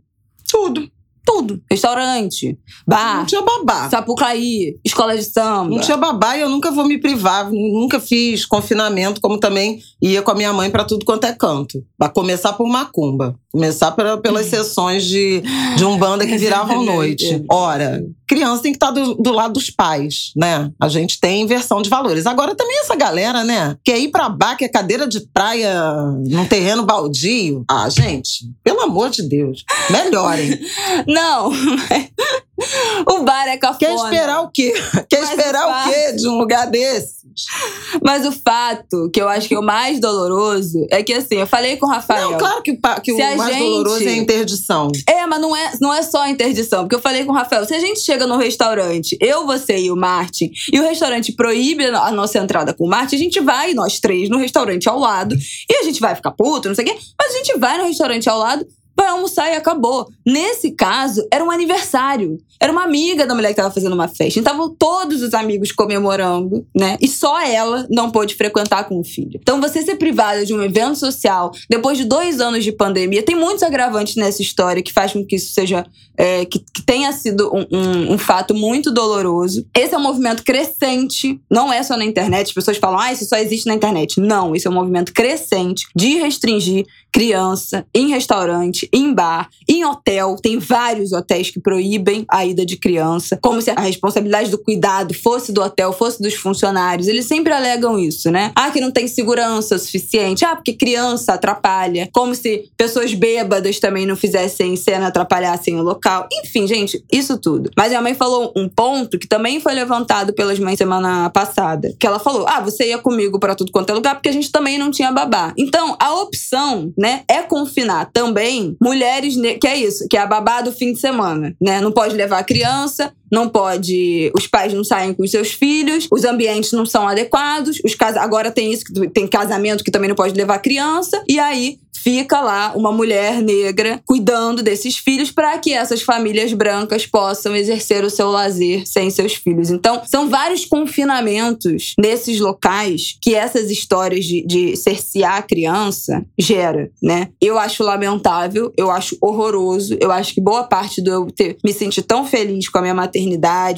[0.49, 0.92] Tudo.
[1.25, 1.61] Tudo.
[1.71, 3.19] Restaurante, bar.
[3.19, 3.89] Não tinha babá.
[3.89, 5.71] Sapucaí, escola de samba.
[5.71, 7.51] Não tinha babá e eu nunca vou me privar.
[7.51, 11.85] Nunca fiz confinamento, como também ia com a minha mãe para tudo quanto é canto.
[11.97, 13.37] Pra começar por macumba.
[13.53, 15.43] Começar pela, pelas sessões de,
[15.77, 17.45] de umbanda que viravam noite.
[17.51, 18.03] Ora,
[18.33, 20.71] criança tem que estar tá do, do, lado dos pais, né?
[20.81, 22.27] A gente tem inversão de valores.
[22.27, 23.77] Agora também essa galera, né?
[23.85, 25.93] Quer ir pra bar, que é cadeira de praia
[26.27, 27.63] num terreno baldio.
[27.71, 30.59] Ah, gente, pelo amor de Deus, melhorem.
[31.07, 31.51] Não,
[33.07, 33.79] o bar é cafona.
[33.79, 34.73] Quer esperar o quê?
[35.11, 37.22] Quer Mas esperar o, o quê de um lugar desse?
[38.03, 41.47] Mas o fato que eu acho que é o mais doloroso é que, assim, eu
[41.47, 42.33] falei com o Rafael.
[42.33, 43.59] Não, claro que, que o mais gente...
[43.59, 44.91] doloroso é a interdição.
[45.09, 46.83] É, mas não é, não é só a interdição.
[46.83, 49.91] Porque eu falei com o Rafael: se a gente chega num restaurante, eu, você e
[49.91, 53.75] o Martin, e o restaurante proíbe a nossa entrada com o Martin, a gente vai,
[53.75, 55.35] nós três, no restaurante ao lado,
[55.71, 57.85] e a gente vai ficar puto, não sei o quê, mas a gente vai no
[57.85, 58.67] restaurante ao lado
[58.97, 60.09] vai almoçar e acabou.
[60.25, 62.39] Nesse caso, era um aniversário.
[62.61, 64.39] Era uma amiga da mulher que estava fazendo uma festa.
[64.39, 66.97] Então, estavam todos os amigos comemorando, né?
[67.01, 69.41] E só ela não pôde frequentar com o filho.
[69.43, 73.35] Então, você ser privada de um evento social, depois de dois anos de pandemia, tem
[73.35, 75.85] muitos agravantes nessa história que faz com que isso seja.
[76.15, 79.67] É, que, que, tenha sido um, um, um, fato muito doloroso.
[79.75, 82.49] Esse é um movimento crescente, não é só na internet.
[82.49, 84.21] As pessoas falam, ah, isso só existe na internet.
[84.21, 90.37] Não, isso é um movimento crescente de restringir criança em restaurante, em bar, em hotel.
[90.41, 95.15] Tem vários hotéis que proíbem a ida de criança, como se a responsabilidade do cuidado
[95.15, 97.09] fosse do hotel, fosse dos funcionários.
[97.09, 98.53] Eles sempre alegam isso, né?
[98.55, 100.45] Ah, que não tem segurança suficiente.
[100.45, 102.09] Ah, porque criança atrapalha.
[102.13, 106.29] Como se pessoas bêbadas também não fizessem cena, atrapalhassem o local.
[106.33, 107.71] Enfim, gente, isso tudo.
[107.77, 111.95] Mas minha mãe falou um ponto que também foi levantado pelas mães semana passada.
[111.99, 114.51] Que ela falou: ah, você ia comigo para tudo quanto é lugar, porque a gente
[114.51, 115.53] também não tinha babá.
[115.57, 120.61] Então, a opção né, é confinar também mulheres, que é isso, que é a babá
[120.61, 121.81] do fim de semana, né?
[121.81, 126.07] Não pode levar a criança, não pode, os pais não saem com os seus filhos,
[126.13, 128.17] os ambientes não são adequados, os cas...
[128.17, 132.73] agora tem isso, tem casamento que também não pode levar criança, e aí fica lá
[132.75, 138.29] uma mulher negra cuidando desses filhos para que essas famílias brancas possam exercer o seu
[138.29, 139.71] lazer sem seus filhos.
[139.71, 146.91] Então, são vários confinamentos nesses locais que essas histórias de, de cercear a criança gera,
[147.01, 147.29] né?
[147.41, 151.73] Eu acho lamentável, eu acho horroroso, eu acho que boa parte do eu ter me
[151.73, 153.22] sentir tão feliz com a minha maternidade,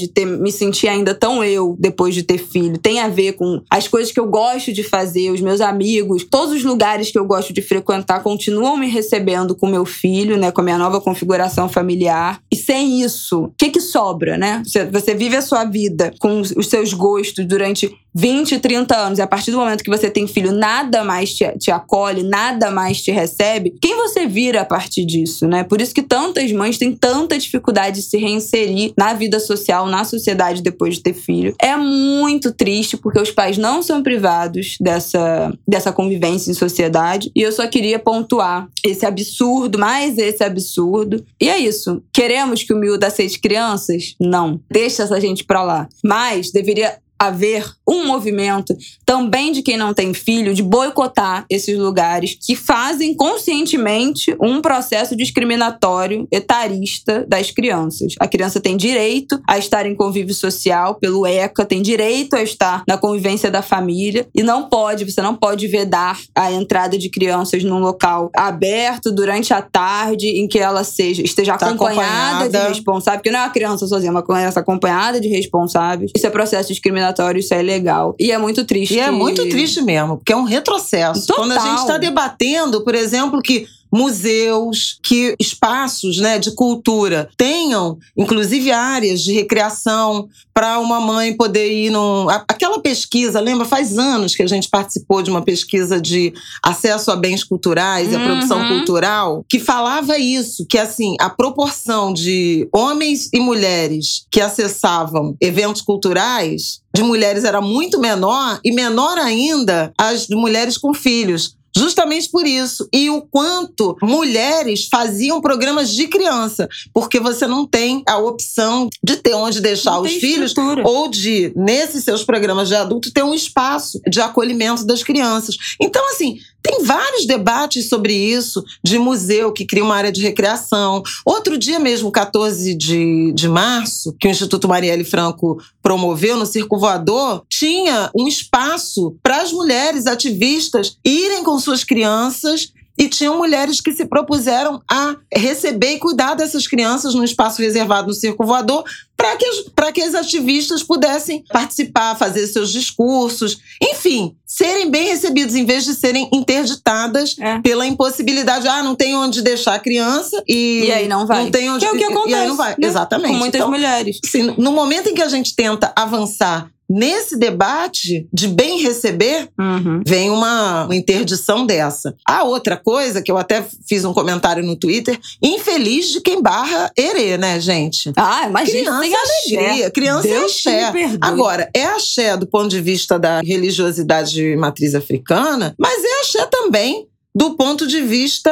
[0.08, 3.88] ter me sentir ainda tão eu depois de ter filho, tem a ver com as
[3.88, 7.52] coisas que eu gosto de fazer, os meus amigos, todos os lugares que eu gosto
[7.52, 12.40] de frequentar continuam me recebendo com meu filho, né, com a minha nova configuração familiar.
[12.52, 14.62] E sem isso, o que que sobra, né?
[14.64, 19.22] Você, você vive a sua vida com os seus gostos durante 20, 30 anos, e
[19.22, 23.02] a partir do momento que você tem filho, nada mais te, te acolhe, nada mais
[23.02, 25.64] te recebe, quem você vira a partir disso, né?
[25.64, 30.04] Por isso que tantas mães têm tanta dificuldade de se reinserir na vida social, na
[30.04, 31.54] sociedade depois de ter filho.
[31.60, 37.30] É muito triste, porque os pais não são privados dessa, dessa convivência em sociedade.
[37.34, 41.24] E eu só queria pontuar esse absurdo, mais esse absurdo.
[41.40, 42.02] E é isso.
[42.12, 44.14] Queremos que o miúdo aceite crianças?
[44.20, 44.60] Não.
[44.70, 45.88] Deixa essa gente pra lá.
[46.04, 52.36] Mas deveria haver um movimento também de quem não tem filho de boicotar esses lugares
[52.40, 58.14] que fazem conscientemente um processo discriminatório etarista das crianças.
[58.18, 62.82] A criança tem direito a estar em convívio social pelo ECA, tem direito a estar
[62.88, 67.62] na convivência da família e não pode, você não pode vedar a entrada de crianças
[67.64, 72.48] num local aberto durante a tarde em que ela seja esteja Tá acompanhada, acompanhada.
[72.48, 76.10] de responsável, porque não é uma criança sozinha, é uma criança acompanhada de responsáveis.
[76.16, 77.03] Isso é processo discriminatório,
[77.36, 78.14] isso é legal.
[78.18, 78.94] E é muito triste.
[78.94, 81.26] E é muito triste mesmo, porque é um retrocesso.
[81.26, 81.44] Total.
[81.44, 87.98] Quando a gente está debatendo, por exemplo, que museus, que espaços né, de cultura tenham,
[88.16, 92.28] inclusive, áreas de recreação para uma mãe poder ir num.
[92.28, 93.64] Aquela pesquisa, lembra?
[93.64, 96.32] Faz anos que a gente participou de uma pesquisa de
[96.62, 98.68] acesso a bens culturais e a produção Uhum.
[98.78, 105.82] cultural, que falava isso, que assim, a proporção de homens e mulheres que acessavam eventos
[105.82, 111.56] culturais de mulheres era muito menor e menor ainda as de mulheres com filhos.
[111.76, 112.88] Justamente por isso.
[112.92, 119.16] E o quanto mulheres faziam programas de criança, porque você não tem a opção de
[119.16, 120.86] ter onde deixar Não os filhos estrutura.
[120.86, 125.56] ou de, nesses seus programas de adulto, ter um espaço de acolhimento das crianças.
[125.80, 131.02] Então, assim, tem vários debates sobre isso, de museu que cria uma área de recreação.
[131.22, 136.78] Outro dia mesmo, 14 de, de março, que o Instituto Marielle Franco promoveu no Circo
[136.78, 143.80] Voador, tinha um espaço para as mulheres ativistas irem com suas crianças e tinham mulheres
[143.80, 148.84] que se propuseram a receber e cuidar dessas crianças num espaço reservado no Circo Voador
[149.16, 155.54] para que, pra que as ativistas pudessem participar, fazer seus discursos, enfim, serem bem recebidos
[155.54, 157.58] em vez de serem interditadas É.
[157.60, 161.44] pela impossibilidade, ah, não tem onde deixar a criança e, E aí não vai.
[161.44, 162.30] Não tem onde Que é o que acontece.
[162.30, 162.70] E aí não vai.
[162.70, 162.76] né?
[162.86, 163.28] Exatamente.
[163.32, 164.18] Com muitas Então, mulheres.
[164.24, 170.02] assim, no momento em que a gente tenta avançar nesse debate de bem receber, Uhum.
[170.06, 172.14] vem uma, uma interdição dessa.
[172.26, 176.90] A outra coisa, que eu até fiz um comentário no Twitter, infeliz de quem barra
[176.96, 178.12] herê, né, gente?
[178.16, 181.18] Ah, imagina, Criança sem é alegria, criança Deus te é axé.
[181.20, 186.46] Agora, é axé do ponto de vista da religiosidade de matriz africana, mas é axé
[186.46, 188.50] também do ponto de vista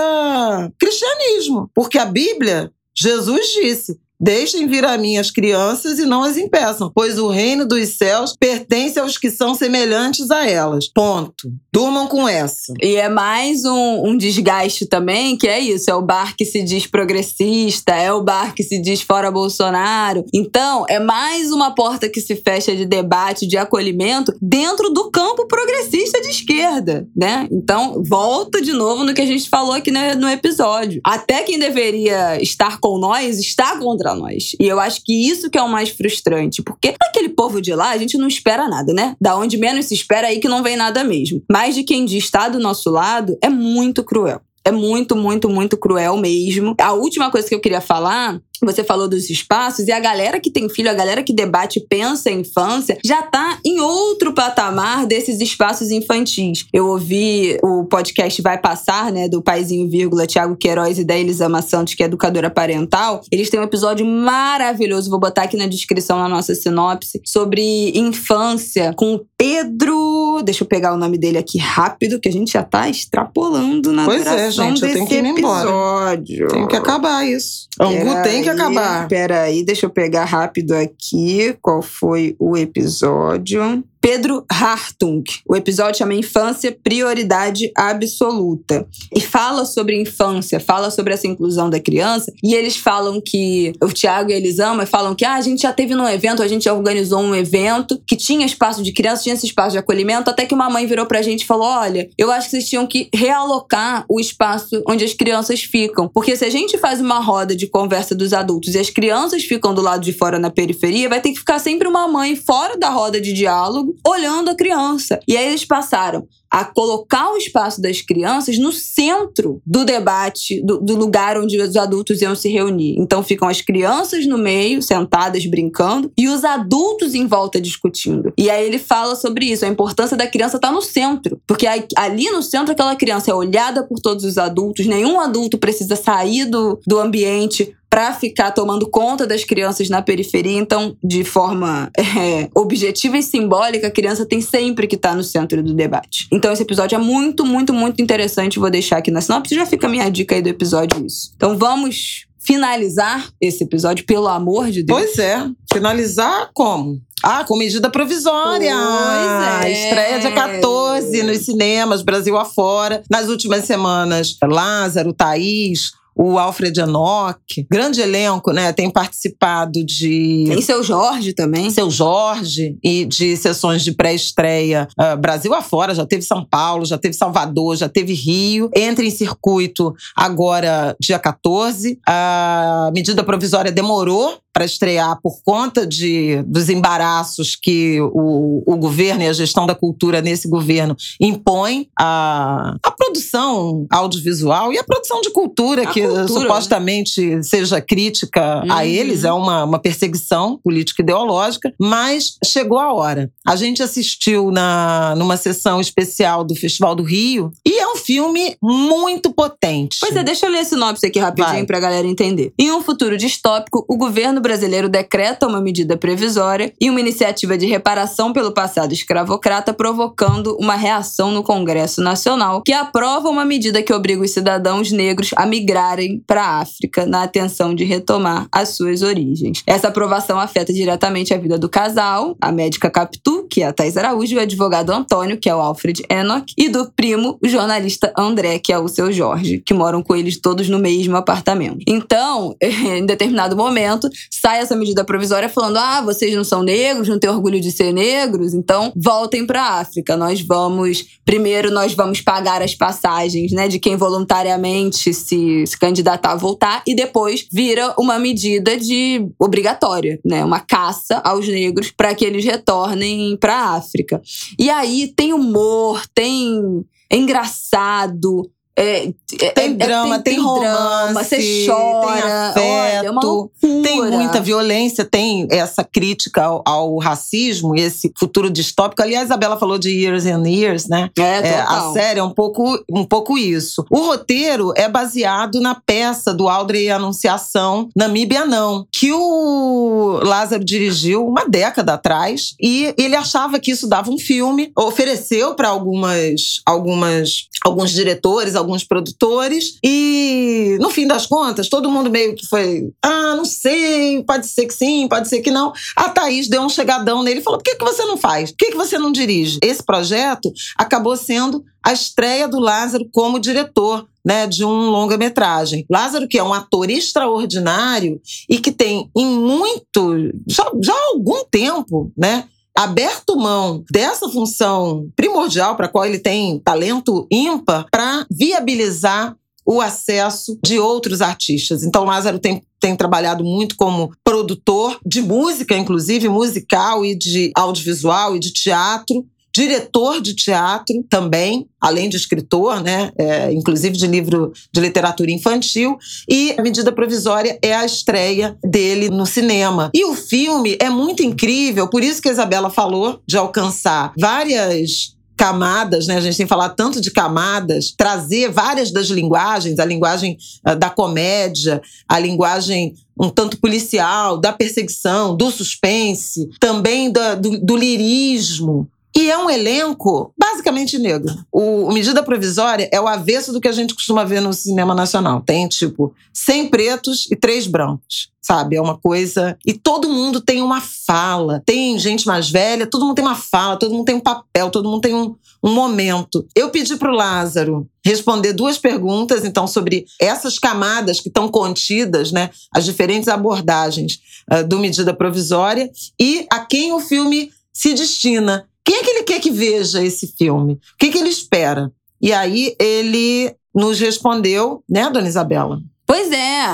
[0.78, 1.70] cristianismo.
[1.74, 3.98] Porque a Bíblia, Jesus disse.
[4.22, 8.36] Deixem vir a mim as crianças e não as impeçam, pois o reino dos céus
[8.38, 10.86] pertence aos que são semelhantes a elas.
[10.86, 11.50] Ponto.
[11.72, 12.72] Durmam com essa.
[12.80, 16.62] E é mais um, um desgaste também, que é isso: é o bar que se
[16.62, 20.24] diz progressista, é o bar que se diz fora Bolsonaro.
[20.32, 25.48] Então, é mais uma porta que se fecha de debate, de acolhimento, dentro do campo
[25.48, 27.48] progressista de esquerda, né?
[27.50, 31.00] Então, volta de novo no que a gente falou aqui no, episódio.
[31.04, 34.56] Até quem deveria estar com nós está contra nós.
[34.60, 37.90] E eu acho que isso que é o mais frustrante, porque aquele povo de lá,
[37.90, 39.16] a gente não espera nada, né?
[39.20, 41.42] Da onde menos se espera aí que não vem nada mesmo.
[41.50, 44.40] Mas de quem está do nosso lado é muito cruel.
[44.64, 46.74] É muito, muito, muito cruel mesmo.
[46.78, 50.50] A última coisa que eu queria falar você falou dos espaços, e a galera que
[50.50, 55.06] tem filho, a galera que debate e pensa em infância, já tá em outro patamar
[55.06, 56.66] desses espaços infantis.
[56.72, 61.62] Eu ouvi o podcast Vai Passar, né, do Paizinho Vírgula, Tiago Queiroz e da Elisama
[61.62, 63.20] Santos, que é educadora parental.
[63.30, 68.92] Eles têm um episódio maravilhoso, vou botar aqui na descrição na nossa sinopse, sobre infância
[68.96, 70.42] com o Pedro.
[70.44, 74.04] Deixa eu pegar o nome dele aqui rápido, que a gente já tá extrapolando na
[74.04, 75.60] Pois é, duração gente, eu desse tenho que ir embora.
[75.60, 76.48] episódio.
[76.48, 77.68] Tem que acabar isso.
[77.80, 79.08] Angu tem que acabar.
[79.08, 83.82] Peraí, deixa eu pegar rápido aqui qual foi o episódio.
[84.02, 85.22] Pedro Hartung.
[85.48, 88.84] O episódio chama Infância Prioridade Absoluta.
[89.14, 92.32] E fala sobre infância, fala sobre essa inclusão da criança.
[92.42, 95.72] E eles falam que, o Tiago e a Elisama falam que ah, a gente já
[95.72, 99.46] teve num evento, a gente organizou um evento que tinha espaço de criança, tinha esse
[99.46, 102.46] espaço de acolhimento, até que uma mãe virou pra gente e falou: olha, eu acho
[102.46, 106.08] que vocês tinham que realocar o espaço onde as crianças ficam.
[106.08, 109.72] Porque se a gente faz uma roda de conversa dos adultos e as crianças ficam
[109.72, 112.88] do lado de fora na periferia, vai ter que ficar sempre uma mãe fora da
[112.88, 115.20] roda de diálogo, olhando a criança.
[115.26, 120.78] E aí eles passaram a colocar o espaço das crianças no centro do debate, do,
[120.78, 122.96] do, lugar onde os adultos iam se reunir.
[122.98, 128.34] Então ficam as crianças no meio, sentadas, brincando, e os adultos em volta discutindo.
[128.36, 131.40] E aí ele fala sobre isso, a importância da criança estar tá no centro.
[131.46, 135.96] Porque ali no centro, aquela criança é olhada por todos os adultos, nenhum adulto precisa
[135.96, 140.56] sair do, do ambiente para ficar tomando conta das crianças na periferia.
[140.56, 145.22] Então, de forma é, objetiva e simbólica, a criança tem sempre que estar tá no
[145.22, 146.26] centro do debate.
[146.42, 148.58] Então, esse episódio é muito, muito, muito interessante.
[148.58, 149.54] Vou deixar aqui na sinopse.
[149.54, 151.30] Já fica a minha dica aí do episódio isso.
[151.36, 154.98] Então, vamos finalizar esse episódio, pelo amor de Deus.
[154.98, 155.48] Pois é.
[155.72, 157.00] Finalizar como?
[157.22, 158.74] Ah, com medida provisória.
[158.74, 159.84] Pois é.
[159.84, 163.04] Estreia dia 14 nos cinemas, Brasil afora.
[163.08, 167.38] Nas últimas semanas, Lázaro, Thaís, o Alfred Enoch,
[167.70, 168.72] grande elenco, né?
[168.72, 170.44] Tem participado de.
[170.48, 171.70] Tem seu Jorge também.
[171.70, 176.98] Seu Jorge, e de sessões de pré-estreia uh, Brasil afora, já teve São Paulo, já
[176.98, 178.70] teve Salvador, já teve Rio.
[178.74, 181.98] Entra em circuito agora, dia 14.
[182.06, 189.22] A medida provisória demorou para estrear por conta de, dos embaraços que o, o governo
[189.22, 195.20] e a gestão da cultura nesse governo impõem a, a produção audiovisual e a produção
[195.20, 196.28] de cultura, a que cultura, né?
[196.28, 197.42] supostamente né?
[197.42, 198.72] seja crítica uhum.
[198.72, 203.30] a eles, é uma, uma perseguição política ideológica, mas chegou a hora.
[203.46, 208.56] A gente assistiu na, numa sessão especial do Festival do Rio e é um filme
[208.62, 209.98] muito potente.
[210.00, 212.52] Pois é, deixa eu ler a sinopse aqui rapidinho para a galera entender.
[212.58, 217.66] Em um futuro distópico, o governo brasileiro decreta uma medida previsória e uma iniciativa de
[217.66, 223.92] reparação pelo passado escravocrata, provocando uma reação no Congresso Nacional, que aprova uma medida que
[223.92, 229.02] obriga os cidadãos negros a migrarem para a África na atenção de retomar as suas
[229.02, 229.62] origens.
[229.66, 233.96] Essa aprovação afeta diretamente a vida do casal, a médica Capitu, que é a Thais
[233.96, 238.12] Araújo, e o advogado Antônio, que é o Alfred Enoch, e do primo, o jornalista
[238.16, 241.78] André, que é o seu Jorge, que moram com eles todos no mesmo apartamento.
[241.86, 244.08] Então, em determinado momento,
[244.40, 247.92] sai essa medida provisória falando: ah, vocês não são negros, não têm orgulho de ser
[247.92, 250.16] negros, então voltem para a África.
[250.16, 256.32] Nós vamos, primeiro, nós vamos pagar as passagens né, de quem voluntariamente se, se candidatar
[256.32, 262.14] a voltar, e depois vira uma medida de obrigatória, né, uma caça aos negros para
[262.14, 264.20] que eles retornem para a África.
[264.58, 266.84] E aí tem humor, tem.
[267.10, 273.50] É engraçado, é, é, tem é, drama, tem, tem, romance, drama, você chora, tem afeto,
[273.62, 279.02] olha, tem muita violência, tem essa crítica ao, ao, racismo e esse futuro distópico.
[279.02, 281.10] Aliás, a Isabela falou de Years and Years, né?
[281.18, 283.84] É, é, a série é um pouco, um pouco isso.
[283.90, 291.26] O roteiro é baseado na peça do Audrey Anunciação, Namíbia Não, que o Lázaro dirigiu
[291.26, 297.48] uma década atrás e ele achava que isso dava um filme, ofereceu para algumas, algumas,
[297.64, 303.34] alguns diretores, alguns produtores, e no fim das contas, todo mundo meio que foi: ah,
[303.36, 305.72] não sei, pode ser que sim, pode ser que não.
[305.96, 308.50] A Thaís deu um chegadão nele e falou: por que, que você não faz?
[308.50, 309.58] Por que, que você não dirige?
[309.62, 314.06] Esse projeto acabou sendo a estreia do Lázaro como diretor.
[314.24, 315.84] Né, de um longa-metragem.
[315.90, 321.44] Lázaro, que é um ator extraordinário e que tem em muito, já, já há algum
[321.50, 322.44] tempo, né,
[322.76, 329.80] aberto mão dessa função primordial para a qual ele tem talento ímpar para viabilizar o
[329.80, 331.84] acesso de outros artistas.
[331.84, 338.34] Então, Lázaro tem, tem trabalhado muito como produtor de música, inclusive musical e de audiovisual
[338.36, 339.24] e de teatro
[339.54, 343.12] diretor de teatro também, além de escritor, né?
[343.18, 345.98] É, inclusive de livro de literatura infantil.
[346.28, 349.90] E a medida provisória é a estreia dele no cinema.
[349.94, 355.14] E o filme é muito incrível, por isso que a Isabela falou de alcançar várias
[355.36, 356.16] camadas, né?
[356.16, 360.88] A gente tem falado tanto de camadas, trazer várias das linguagens, a linguagem uh, da
[360.88, 368.88] comédia, a linguagem um tanto policial, da perseguição, do suspense, também do, do, do lirismo,
[369.14, 371.34] e é um elenco basicamente negro.
[371.52, 374.94] O, o, Medida Provisória é o avesso do que a gente costuma ver no cinema
[374.94, 375.42] nacional.
[375.42, 378.30] Tem, tipo, 100 pretos e três brancos.
[378.40, 378.76] sabe?
[378.76, 379.56] É uma coisa.
[379.66, 381.62] E todo mundo tem uma fala.
[381.64, 384.88] Tem gente mais velha, todo mundo tem uma fala, todo mundo tem um papel, todo
[384.88, 386.46] mundo tem um, um momento.
[386.56, 392.32] Eu pedi para o Lázaro responder duas perguntas, então, sobre essas camadas que estão contidas,
[392.32, 392.50] né?
[392.74, 398.66] As diferentes abordagens uh, do medida provisória e a quem o filme se destina.
[398.84, 400.74] Quem é que ele quer que veja esse filme?
[400.74, 401.92] O que, que ele espera?
[402.20, 405.80] E aí ele nos respondeu, né, dona Isabela?
[406.06, 406.66] Pois é.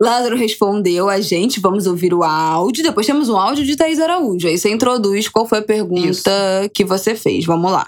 [0.00, 2.82] Lázaro respondeu a gente, vamos ouvir o áudio.
[2.82, 4.48] Depois temos um áudio de Thaís Araújo.
[4.48, 6.70] Aí você introduz qual foi a pergunta Isso.
[6.74, 7.44] que você fez.
[7.44, 7.86] Vamos lá.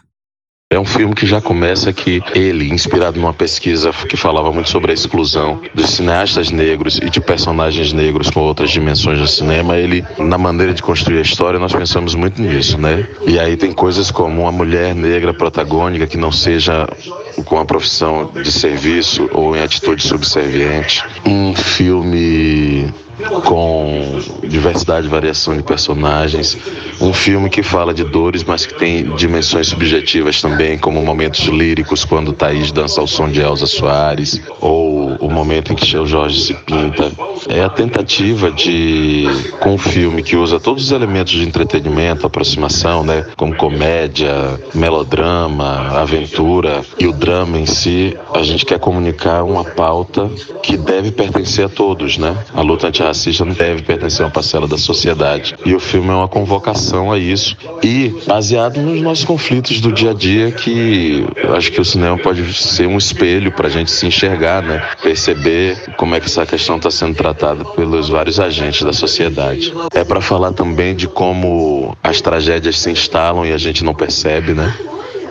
[0.73, 4.91] É um filme que já começa que ele, inspirado numa pesquisa que falava muito sobre
[4.91, 10.03] a exclusão dos cineastas negros e de personagens negros com outras dimensões do cinema, ele,
[10.18, 13.07] na maneira de construir a história, nós pensamos muito nisso, né?
[13.27, 16.89] E aí tem coisas como uma mulher negra protagônica que não seja
[17.45, 21.05] com a profissão de serviço ou em atitude subserviente.
[21.27, 22.91] Um filme
[23.45, 26.57] com diversidade e variação de personagens.
[27.01, 32.05] Um filme que fala de dores, mas que tem dimensões subjetivas também, como momentos líricos,
[32.05, 36.41] quando Thaís dança ao som de Elza Soares, ou o momento em que o Jorge
[36.41, 37.11] se pinta.
[37.49, 39.27] É a tentativa de,
[39.61, 45.99] com um filme que usa todos os elementos de entretenimento, aproximação, né, como comédia, melodrama,
[45.99, 50.31] aventura e o drama em si, a gente quer comunicar uma pauta
[50.62, 52.37] que deve pertencer a todos, né?
[52.55, 55.54] A luta anti racista não deve pertencer a uma parcela da sociedade.
[55.64, 57.56] E o filme é uma convocação a isso.
[57.82, 62.52] E baseado nos nossos conflitos do dia a dia, que acho que o cinema pode
[62.54, 64.82] ser um espelho para a gente se enxergar, né?
[65.02, 69.72] Perceber como é que essa questão está sendo tratada pelos vários agentes da sociedade.
[69.94, 74.54] É para falar também de como as tragédias se instalam e a gente não percebe,
[74.54, 74.74] né?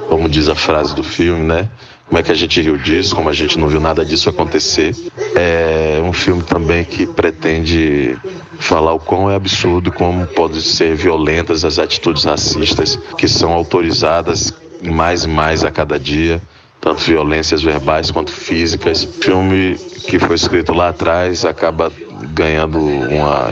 [0.08, 1.68] Como diz a frase do filme, né?
[2.12, 4.94] Como é que a gente riu disso, como a gente não viu nada disso acontecer.
[5.34, 8.18] É um filme também que pretende
[8.60, 14.54] falar o quão é absurdo, como podem ser violentas as atitudes racistas que são autorizadas
[14.84, 16.42] mais e mais a cada dia,
[16.82, 19.06] tanto violências verbais quanto físicas.
[19.06, 21.90] Filme que foi escrito lá atrás acaba
[22.34, 23.52] ganhando uma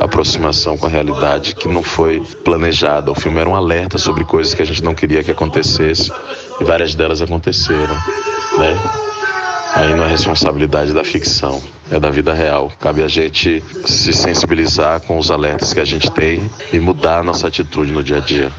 [0.00, 3.10] aproximação com a realidade que não foi planejada.
[3.10, 6.12] O filme era um alerta sobre coisas que a gente não queria que acontecesse
[6.60, 7.94] e várias delas aconteceram,
[8.58, 8.76] né?
[9.74, 12.72] Aí não é responsabilidade da ficção, é da vida real.
[12.80, 17.22] Cabe a gente se sensibilizar com os alertas que a gente tem e mudar a
[17.22, 18.52] nossa atitude no dia a dia.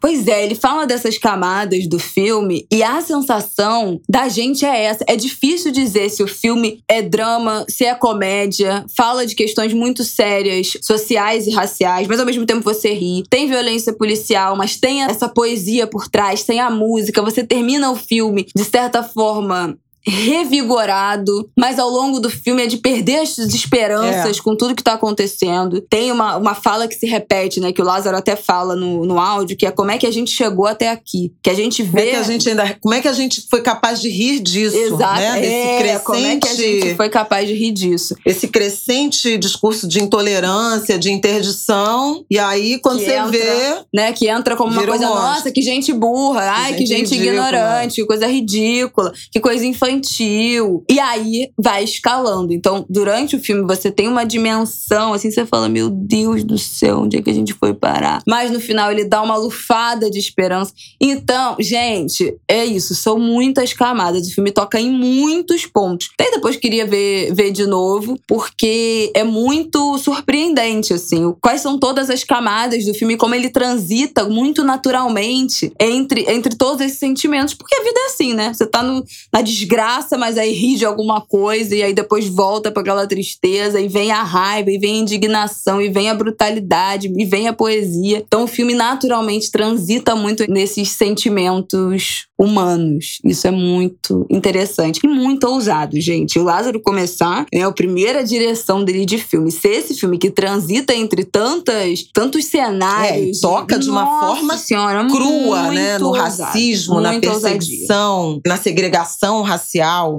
[0.00, 5.04] Pois é, ele fala dessas camadas do filme e a sensação da gente é essa.
[5.06, 10.02] É difícil dizer se o filme é drama, se é comédia, fala de questões muito
[10.02, 13.24] sérias, sociais e raciais, mas ao mesmo tempo você ri.
[13.28, 17.22] Tem violência policial, mas tem essa poesia por trás, tem a música.
[17.22, 19.76] Você termina o filme, de certa forma,
[20.06, 24.42] revigorado, mas ao longo do filme é de perder as esperanças é.
[24.42, 25.80] com tudo que tá acontecendo.
[25.82, 27.72] Tem uma, uma fala que se repete, né?
[27.72, 30.30] Que o Lázaro até fala no, no áudio, que é como é que a gente
[30.30, 31.32] chegou até aqui.
[31.42, 31.90] Que a gente vê.
[31.90, 32.78] Como é que a gente ainda.
[32.80, 34.76] Como é que a gente foi capaz de rir disso?
[34.76, 35.20] Exato.
[35.20, 35.40] Né?
[35.40, 38.16] Desse é, crescente, como é que a gente foi capaz de rir disso?
[38.24, 42.24] Esse crescente discurso de intolerância, de interdição.
[42.30, 43.84] E aí, quando que você entra, vê.
[43.92, 47.16] Né, que entra como uma coisa, um nossa, que gente burra, ai, que gente, que
[47.16, 50.84] gente ignorante, que coisa ridícula, que coisa infantil infantil.
[50.88, 52.52] E aí vai escalando.
[52.52, 57.00] Então, durante o filme, você tem uma dimensão, assim, você fala: Meu Deus do céu,
[57.00, 58.22] onde é que a gente foi parar?
[58.26, 60.72] Mas no final ele dá uma lufada de esperança.
[61.00, 62.94] Então, gente, é isso.
[62.94, 64.28] São muitas camadas.
[64.28, 66.10] O filme toca em muitos pontos.
[66.18, 71.34] Até depois queria ver, ver de novo, porque é muito surpreendente, assim.
[71.40, 76.80] Quais são todas as camadas do filme, como ele transita muito naturalmente entre, entre todos
[76.80, 77.54] esses sentimentos.
[77.54, 78.52] Porque a vida é assim, né?
[78.52, 82.28] Você tá no, na desgraça graça, mas aí ri de alguma coisa e aí depois
[82.28, 86.14] volta para aquela tristeza e vem a raiva e vem a indignação e vem a
[86.14, 88.22] brutalidade e vem a poesia.
[88.26, 93.20] Então o filme naturalmente transita muito nesses sentimentos humanos.
[93.24, 96.38] Isso é muito interessante e muito ousado, gente.
[96.38, 99.50] O Lázaro começar é a primeira direção dele de filme.
[99.50, 103.38] Ser esse filme que transita entre tantas, tantos cenários.
[103.38, 105.98] É, toca de uma Nossa forma senhora, crua, né?
[105.98, 108.42] No racismo, na perseguição, ousadia.
[108.46, 109.69] na segregação racial.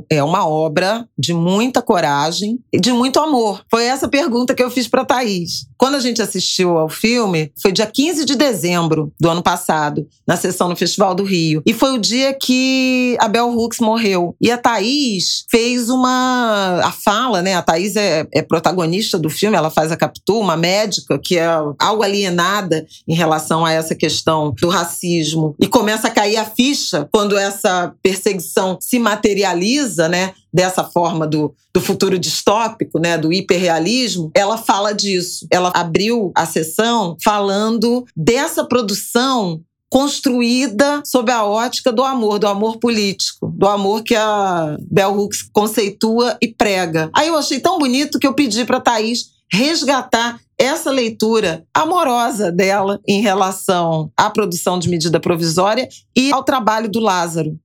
[0.10, 3.64] É uma obra de muita coragem e de muito amor.
[3.70, 5.68] Foi essa pergunta que eu fiz para Thaís.
[5.82, 10.38] Quando a gente assistiu ao filme, foi dia 15 de dezembro do ano passado, na
[10.38, 11.64] sessão no Festival do Rio.
[11.66, 14.36] E foi o dia que a Bell Hooks morreu.
[14.40, 16.82] E a Thaís fez uma.
[16.84, 17.56] A fala, né?
[17.56, 21.48] A Thaís é, é protagonista do filme, ela faz a Capitu, uma médica que é
[21.80, 25.56] algo alienada em relação a essa questão do racismo.
[25.60, 30.36] E começa a cair a ficha quando essa perseguição se materializa, né?
[30.54, 35.48] Dessa forma do, do futuro distópico, né, do hiperrealismo, ela fala disso.
[35.52, 42.80] Ela abriu a sessão falando dessa produção construída sob a ótica do amor, do amor
[42.80, 47.10] político, do amor que a Bell Hooks conceitua e prega.
[47.14, 53.00] Aí eu achei tão bonito que eu pedi para Thaís resgatar essa leitura amorosa dela
[53.08, 57.60] em relação à produção de medida provisória e ao trabalho do Lázaro.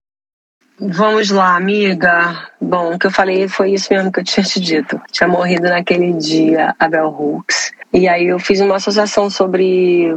[0.78, 2.50] Vamos lá, amiga.
[2.60, 5.00] Bom, o que eu falei foi isso mesmo que eu tinha te dito.
[5.10, 7.72] Tinha morrido naquele dia a Bell Hooks.
[7.92, 10.14] E aí eu fiz uma associação sobre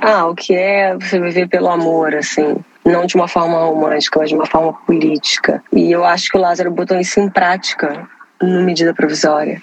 [0.00, 2.56] ah, o que é você viver pelo amor, assim.
[2.86, 5.62] Não de uma forma romântica, mas de uma forma política.
[5.70, 8.08] E eu acho que o Lázaro botou isso em prática
[8.40, 9.60] no medida provisória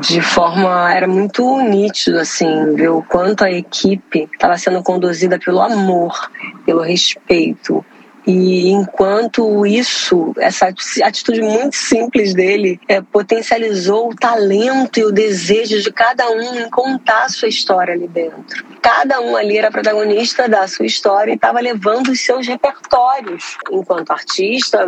[0.00, 5.60] de forma era muito nítido assim ver o quanto a equipe estava sendo conduzida pelo
[5.60, 6.30] amor
[6.64, 7.84] pelo respeito
[8.26, 10.72] e enquanto isso, essa
[11.02, 16.68] atitude muito simples dele, é, potencializou o talento e o desejo de cada um em
[16.68, 18.64] contar a sua história ali dentro.
[18.82, 24.10] Cada um ali era protagonista da sua história e estava levando os seus repertórios enquanto
[24.10, 24.86] artista,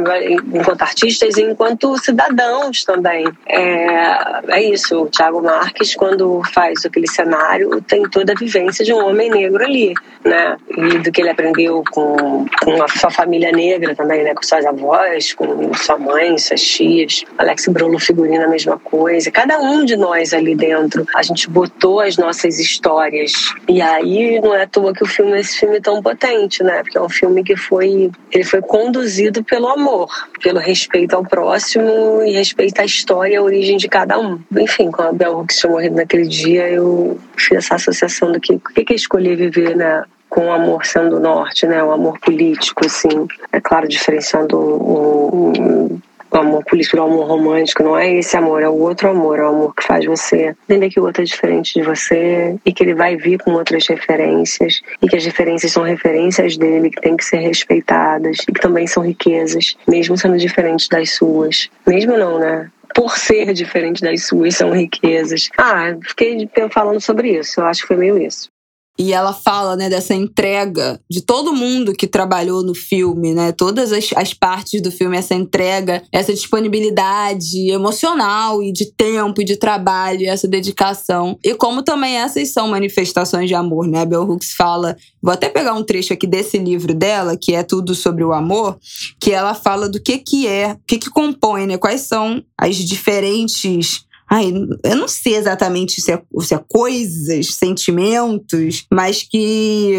[0.52, 3.26] enquanto artistas e enquanto cidadãos também.
[3.46, 8.92] É, é isso, o Thiago Marques, quando faz aquele cenário, tem toda a vivência de
[8.92, 9.94] um homem negro ali,
[10.24, 10.56] né?
[10.70, 14.34] E do que ele aprendeu com, com a sua família negra também, né?
[14.34, 17.24] Com suas avós, com sua mãe, suas tias.
[17.38, 19.30] Alex Bruno figurina a mesma coisa.
[19.30, 23.32] Cada um de nós ali dentro, a gente botou as nossas histórias.
[23.68, 26.82] E aí não é à toa que o filme esse filme é tão potente, né?
[26.82, 30.08] Porque é um filme que foi ele foi conduzido pelo amor,
[30.42, 34.40] pelo respeito ao próximo e respeito à história e à origem de cada um.
[34.58, 38.54] Enfim, com a Bell Hooks tinha morrido naquele dia, eu fiz essa associação do que
[38.54, 40.02] o que é escolher viver, né?
[40.32, 41.84] Com o amor sendo norte, né?
[41.84, 43.28] O amor político, assim.
[43.52, 46.00] É claro, diferenciando o, o,
[46.30, 47.82] o amor político do amor romântico.
[47.82, 49.38] Não é esse amor, é o outro amor.
[49.38, 52.72] É o amor que faz você entender que o outro é diferente de você e
[52.72, 57.02] que ele vai vir com outras referências e que as referências são referências dele, que
[57.02, 61.68] tem que ser respeitadas e que também são riquezas, mesmo sendo diferentes das suas.
[61.86, 62.70] Mesmo não, né?
[62.94, 65.48] por ser diferente das suas, são riquezas.
[65.56, 67.60] Ah, fiquei falando sobre isso.
[67.60, 68.51] Eu acho que foi meio isso.
[68.98, 73.50] E ela fala, né, dessa entrega de todo mundo que trabalhou no filme, né?
[73.50, 79.44] Todas as, as partes do filme, essa entrega, essa disponibilidade emocional e de tempo e
[79.44, 81.38] de trabalho, essa dedicação.
[81.42, 84.04] E como também essas são manifestações de amor, né?
[84.04, 87.94] Bell Hooks fala, vou até pegar um trecho aqui desse livro dela, que é tudo
[87.94, 88.78] sobre o amor,
[89.18, 91.78] que ela fala do que que é, o que que compõe, né?
[91.78, 94.04] Quais são as diferentes
[94.34, 94.50] Ai,
[94.82, 99.98] eu não sei exatamente se é, se é coisas, sentimentos, mas que,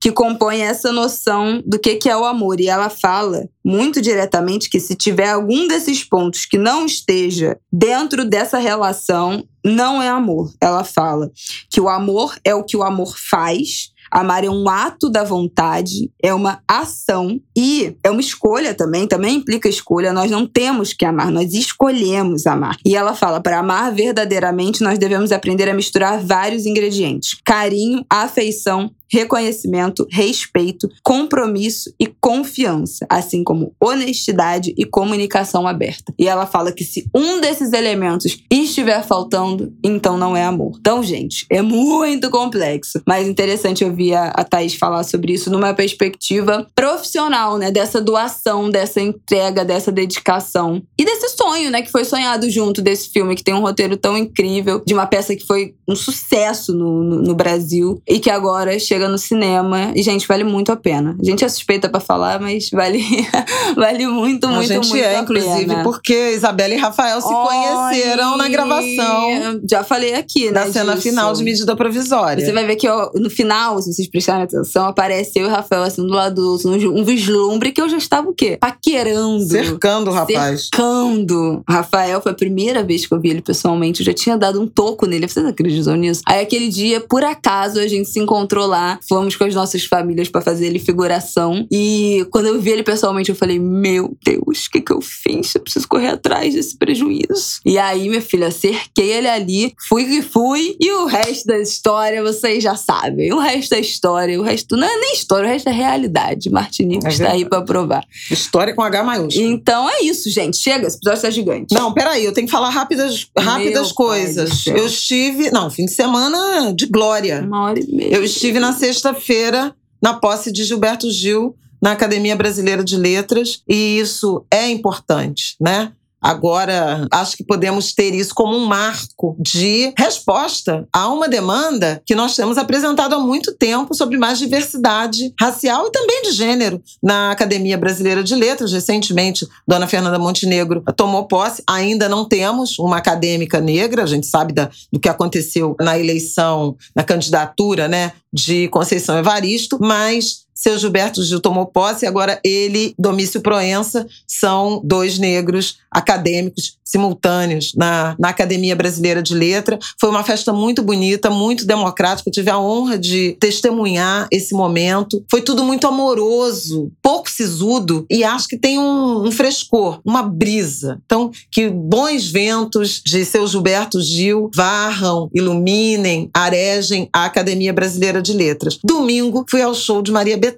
[0.00, 2.60] que compõe essa noção do que, que é o amor.
[2.60, 8.24] E ela fala muito diretamente que se tiver algum desses pontos que não esteja dentro
[8.24, 10.52] dessa relação, não é amor.
[10.60, 11.28] Ela fala
[11.68, 16.10] que o amor é o que o amor faz Amar é um ato da vontade,
[16.22, 20.12] é uma ação e é uma escolha também, também implica escolha.
[20.12, 22.76] Nós não temos que amar, nós escolhemos amar.
[22.84, 28.90] E ela fala: para amar verdadeiramente, nós devemos aprender a misturar vários ingredientes: carinho, afeição,
[29.12, 36.14] reconhecimento, respeito, compromisso e confiança, assim como honestidade e comunicação aberta.
[36.18, 40.76] E ela fala que se um desses elementos estiver faltando, então não é amor.
[40.80, 45.74] Então, gente, é muito complexo, mas interessante ouvir a, a Thaís falar sobre isso numa
[45.74, 47.70] perspectiva profissional, né?
[47.70, 51.82] Dessa doação, dessa entrega, dessa dedicação e desse sonho, né?
[51.82, 55.36] Que foi sonhado junto desse filme, que tem um roteiro tão incrível, de uma peça
[55.36, 59.92] que foi um sucesso no, no, no Brasil e que agora chega chega no cinema.
[59.94, 61.16] E, gente, vale muito a pena.
[61.20, 63.02] A gente é suspeita para falar, mas vale,
[63.76, 65.82] vale muito, muito, a gente muito é, a inclusive, pena.
[65.82, 69.60] porque Isabela e Rafael se conheceram na gravação.
[69.68, 70.64] Já falei aqui, né?
[70.64, 71.08] Na cena disso.
[71.08, 72.44] final de medida provisória.
[72.44, 75.50] Você vai ver que ó, no final, se vocês prestarem atenção, aparece eu e o
[75.50, 78.56] Rafael assim do lado do outro, um vislumbre que eu já estava o quê?
[78.60, 79.44] Paquerando.
[79.44, 80.68] Cercando o rapaz.
[80.72, 81.62] Cercando.
[81.68, 84.00] Rafael foi a primeira vez que eu vi ele pessoalmente.
[84.00, 85.28] Eu já tinha dado um toco nele.
[85.28, 86.22] Vocês acreditam nisso?
[86.26, 90.28] Aí aquele dia, por acaso, a gente se encontrou lá fomos com as nossas famílias
[90.28, 91.66] para fazer ele figuração.
[91.70, 95.54] E quando eu vi ele pessoalmente, eu falei: Meu Deus, o que, que eu fiz?
[95.54, 97.60] Eu preciso correr atrás desse prejuízo.
[97.64, 102.22] E aí, minha filha, cerquei ele ali, fui que fui, e o resto da história
[102.22, 103.32] vocês já sabem.
[103.32, 106.50] O resto da história, o resto não é nem história, o resto é realidade.
[106.50, 108.04] Martinique é está aí para provar.
[108.30, 109.46] História com H maiúsculo.
[109.46, 110.56] Então é isso, gente.
[110.56, 111.74] Chega, esse episódio está gigante.
[111.74, 114.66] Não, peraí, eu tenho que falar rápidas, rápidas coisas.
[114.66, 115.50] Eu estive.
[115.50, 117.42] Não, fim de semana de glória.
[117.46, 118.14] Uma hora e meia.
[118.14, 119.72] Eu estive na sexta-feira
[120.02, 125.92] na posse de Gilberto Gil na Academia Brasileira de Letras e isso é importante, né?
[126.22, 132.14] Agora, acho que podemos ter isso como um marco de resposta a uma demanda que
[132.14, 137.32] nós temos apresentado há muito tempo sobre mais diversidade racial e também de gênero na
[137.32, 138.72] Academia Brasileira de Letras.
[138.72, 141.62] Recentemente, Dona Fernanda Montenegro tomou posse.
[141.68, 146.76] Ainda não temos uma acadêmica negra, a gente sabe da, do que aconteceu na eleição,
[146.94, 153.40] na candidatura né, de Conceição Evaristo, mas seu Gilberto Gil tomou posse, agora ele, Domício
[153.40, 159.78] Proença, são dois negros acadêmicos simultâneos na, na Academia Brasileira de Letra.
[159.98, 162.28] Foi uma festa muito bonita, muito democrática.
[162.28, 165.24] Eu tive a honra de testemunhar esse momento.
[165.30, 171.00] Foi tudo muito amoroso, pouco sisudo e acho que tem um, um frescor, uma brisa.
[171.06, 178.34] Então, que bons ventos de seu Gilberto Gil varram, iluminem, arejem a Academia Brasileira de
[178.34, 178.78] Letras.
[178.84, 180.51] Domingo, fui ao show de Maria Bethânia,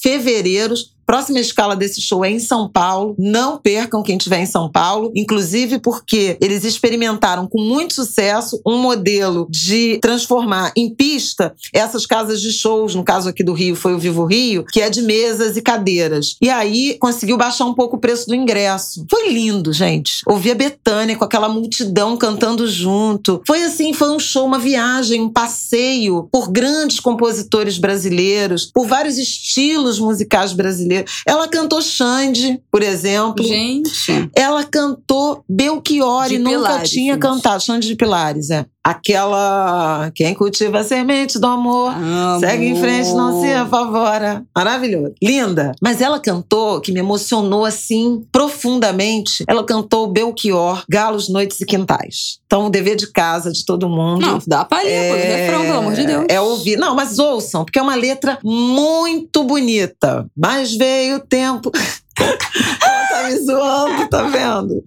[0.00, 3.14] fevereiros, Próxima escala desse show é em São Paulo.
[3.16, 8.78] Não percam quem estiver em São Paulo, inclusive porque eles experimentaram com muito sucesso um
[8.78, 13.94] modelo de transformar em pista essas casas de shows, no caso aqui do Rio foi
[13.94, 16.36] o Vivo Rio, que é de mesas e cadeiras.
[16.42, 19.06] E aí conseguiu baixar um pouco o preço do ingresso.
[19.08, 20.22] Foi lindo, gente.
[20.26, 23.40] Ouvir a Betânia com aquela multidão cantando junto.
[23.46, 29.18] Foi assim, foi um show, uma viagem, um passeio por grandes compositores brasileiros, por vários
[29.18, 30.95] estilos musicais brasileiros
[31.26, 33.44] ela cantou Xande, por exemplo.
[33.44, 34.30] Gente.
[34.34, 37.22] Ela cantou Belchior e nunca Pilares, tinha gente.
[37.22, 37.62] cantado.
[37.62, 38.64] Xande de Pilares, é.
[38.84, 40.12] Aquela.
[40.14, 41.92] Quem cultiva a semente do amor.
[41.92, 42.38] Amor.
[42.38, 44.44] Segue em frente, não se apavora.
[44.54, 45.12] Maravilhoso.
[45.20, 45.72] Linda.
[45.82, 49.44] Mas ela cantou, que me emocionou assim profundamente.
[49.48, 52.38] Ela cantou Belchior, Galos, Noites e Quintais.
[52.56, 54.22] Então, o dever de casa de todo mundo.
[54.24, 56.24] Não, dá palhinha, do refrão, pelo amor de Deus.
[56.26, 56.78] É ouvir.
[56.78, 60.26] Não, mas ouçam, porque é uma letra muito bonita.
[60.34, 61.70] Mas veio o tempo.
[62.16, 64.82] Ela tá me zoando, tá vendo?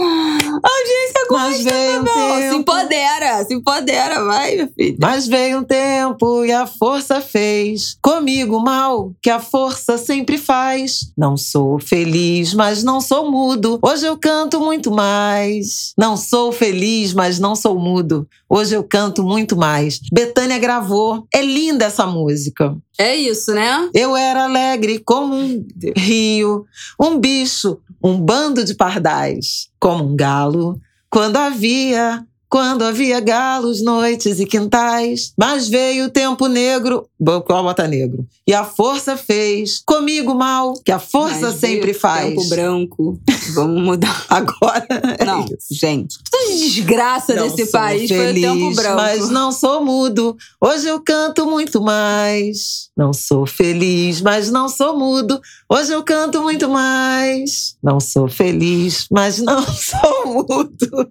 [0.00, 2.34] A audiência gosta, veio um meu irmão.
[2.36, 2.56] Se tempo.
[2.60, 4.96] empodera, se empodera, vai, minha filha.
[5.00, 11.12] Mas veio um tempo e a força fez comigo mal, que a força sempre faz.
[11.16, 13.78] Não sou feliz, mas não sou mudo.
[13.82, 15.92] Hoje eu canto muito mais.
[15.96, 18.26] Não sou feliz, mas não sou mudo.
[18.48, 20.00] Hoje eu canto muito mais.
[20.12, 21.26] Betânia gravou.
[21.32, 22.76] É linda essa música.
[22.98, 23.90] É isso, né?
[23.92, 25.66] Eu era alegre como um
[25.96, 26.64] rio,
[27.00, 30.80] um bicho, um bando de pardais, como um galo.
[31.10, 37.08] Quando havia, quando havia galos, noites e quintais, mas veio o tempo negro,
[37.44, 38.24] qual bota negro?
[38.46, 42.28] E a força fez comigo mal, que a força Mas sempre faz.
[42.28, 43.18] Tempo branco.
[43.54, 44.24] Vamos mudar.
[44.28, 44.86] Agora
[45.18, 45.68] é Não, isso.
[45.72, 46.18] gente.
[46.48, 48.96] De desgraça Não desse país feliz, foi o tempo branco.
[48.96, 50.36] Mas não sou mudo.
[50.60, 52.90] Hoje eu canto muito mais.
[52.96, 55.40] Não sou feliz, mas não sou mudo.
[55.68, 57.76] Hoje eu canto muito mais.
[57.82, 61.10] Não sou feliz, mas não sou mudo.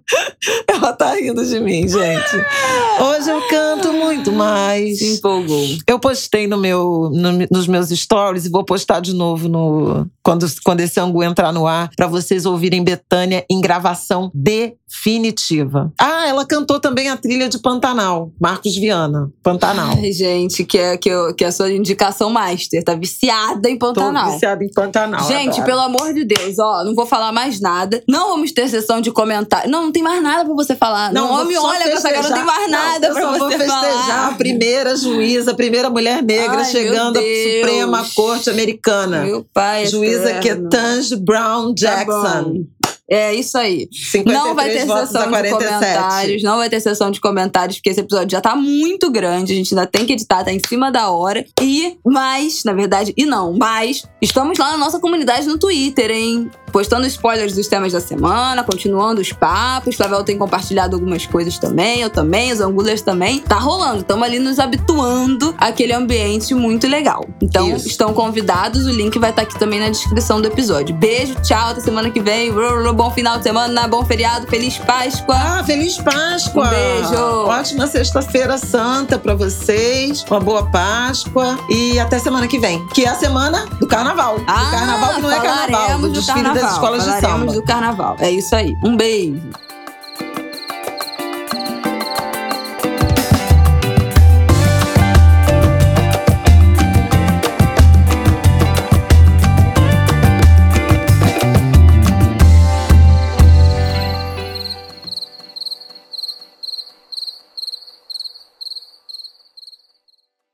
[0.68, 2.36] Ela tá rindo de mim, gente.
[3.00, 4.98] Hoje eu canto muito mais.
[4.98, 5.66] Se empolgou.
[5.86, 10.46] Eu postei no meu, no- nos meus stories e vou postar de novo no quando,
[10.64, 14.30] quando esse ângulo entrar no ar para vocês ouvirem Betânia em gravação
[14.94, 15.92] definitiva.
[16.00, 19.94] Ah, ela cantou também a trilha de Pantanal, Marcos Viana, Pantanal.
[19.96, 22.82] Ai, gente, que é, que, eu- que é a sua indicação master.
[22.84, 24.32] Tá viciada em Tô Pantanal.
[24.32, 25.26] viciada em Pantanal.
[25.26, 25.64] Gente, agora.
[25.64, 28.02] pelo amor de Deus, ó, não vou falar mais nada.
[28.08, 29.70] Não vamos ter sessão de comentário.
[29.70, 31.12] Não, não tem mais nada pra você falar.
[31.12, 33.50] Não, me só olha pra essa cara, não tem mais nada não, pra você vou
[33.50, 34.28] festejar falar.
[34.28, 37.22] a primeira juíza, a primeira mulher negra Ai, chegando à.
[37.22, 39.22] Suprema Corte Americana.
[39.24, 39.86] Meu pai.
[39.86, 40.68] Juíza eterno.
[40.70, 41.74] Ketanji Brown Tá.
[41.76, 42.64] Jackson.
[43.08, 43.88] É isso aí.
[43.92, 45.52] 53 Não vai ter sessão de 47.
[45.52, 46.42] comentários.
[46.42, 49.52] Não vai ter sessão de comentários, porque esse episódio já tá muito grande.
[49.52, 51.44] A gente ainda tem que editar, tá em cima da hora.
[51.60, 56.50] E, mas, na verdade, e não, mas, estamos lá na nossa comunidade no Twitter, hein?
[56.74, 59.94] Postando spoilers dos temas da semana, continuando os papos.
[59.94, 63.38] Flavel tem compartilhado algumas coisas também, eu também, os angulers também.
[63.38, 67.28] Tá rolando, estamos ali nos habituando àquele ambiente muito legal.
[67.40, 67.86] Então, Isso.
[67.86, 70.92] estão convidados, o link vai estar aqui também na descrição do episódio.
[70.96, 72.52] Beijo, tchau, até semana que vem.
[72.52, 75.36] Bom final de semana, bom feriado, feliz Páscoa.
[75.36, 76.66] Ah, feliz Páscoa!
[76.66, 77.24] Um beijo.
[77.46, 80.24] Ótima sexta-feira santa pra vocês.
[80.28, 84.40] Uma boa Páscoa e até semana que vem, que é a semana do Carnaval.
[84.40, 87.52] do Carnaval que não é Carnaval, do do desfile carnaval, das escolas de falaremos samba.
[87.52, 88.16] do carnaval.
[88.20, 88.76] É isso aí.
[88.82, 89.42] Um beijo.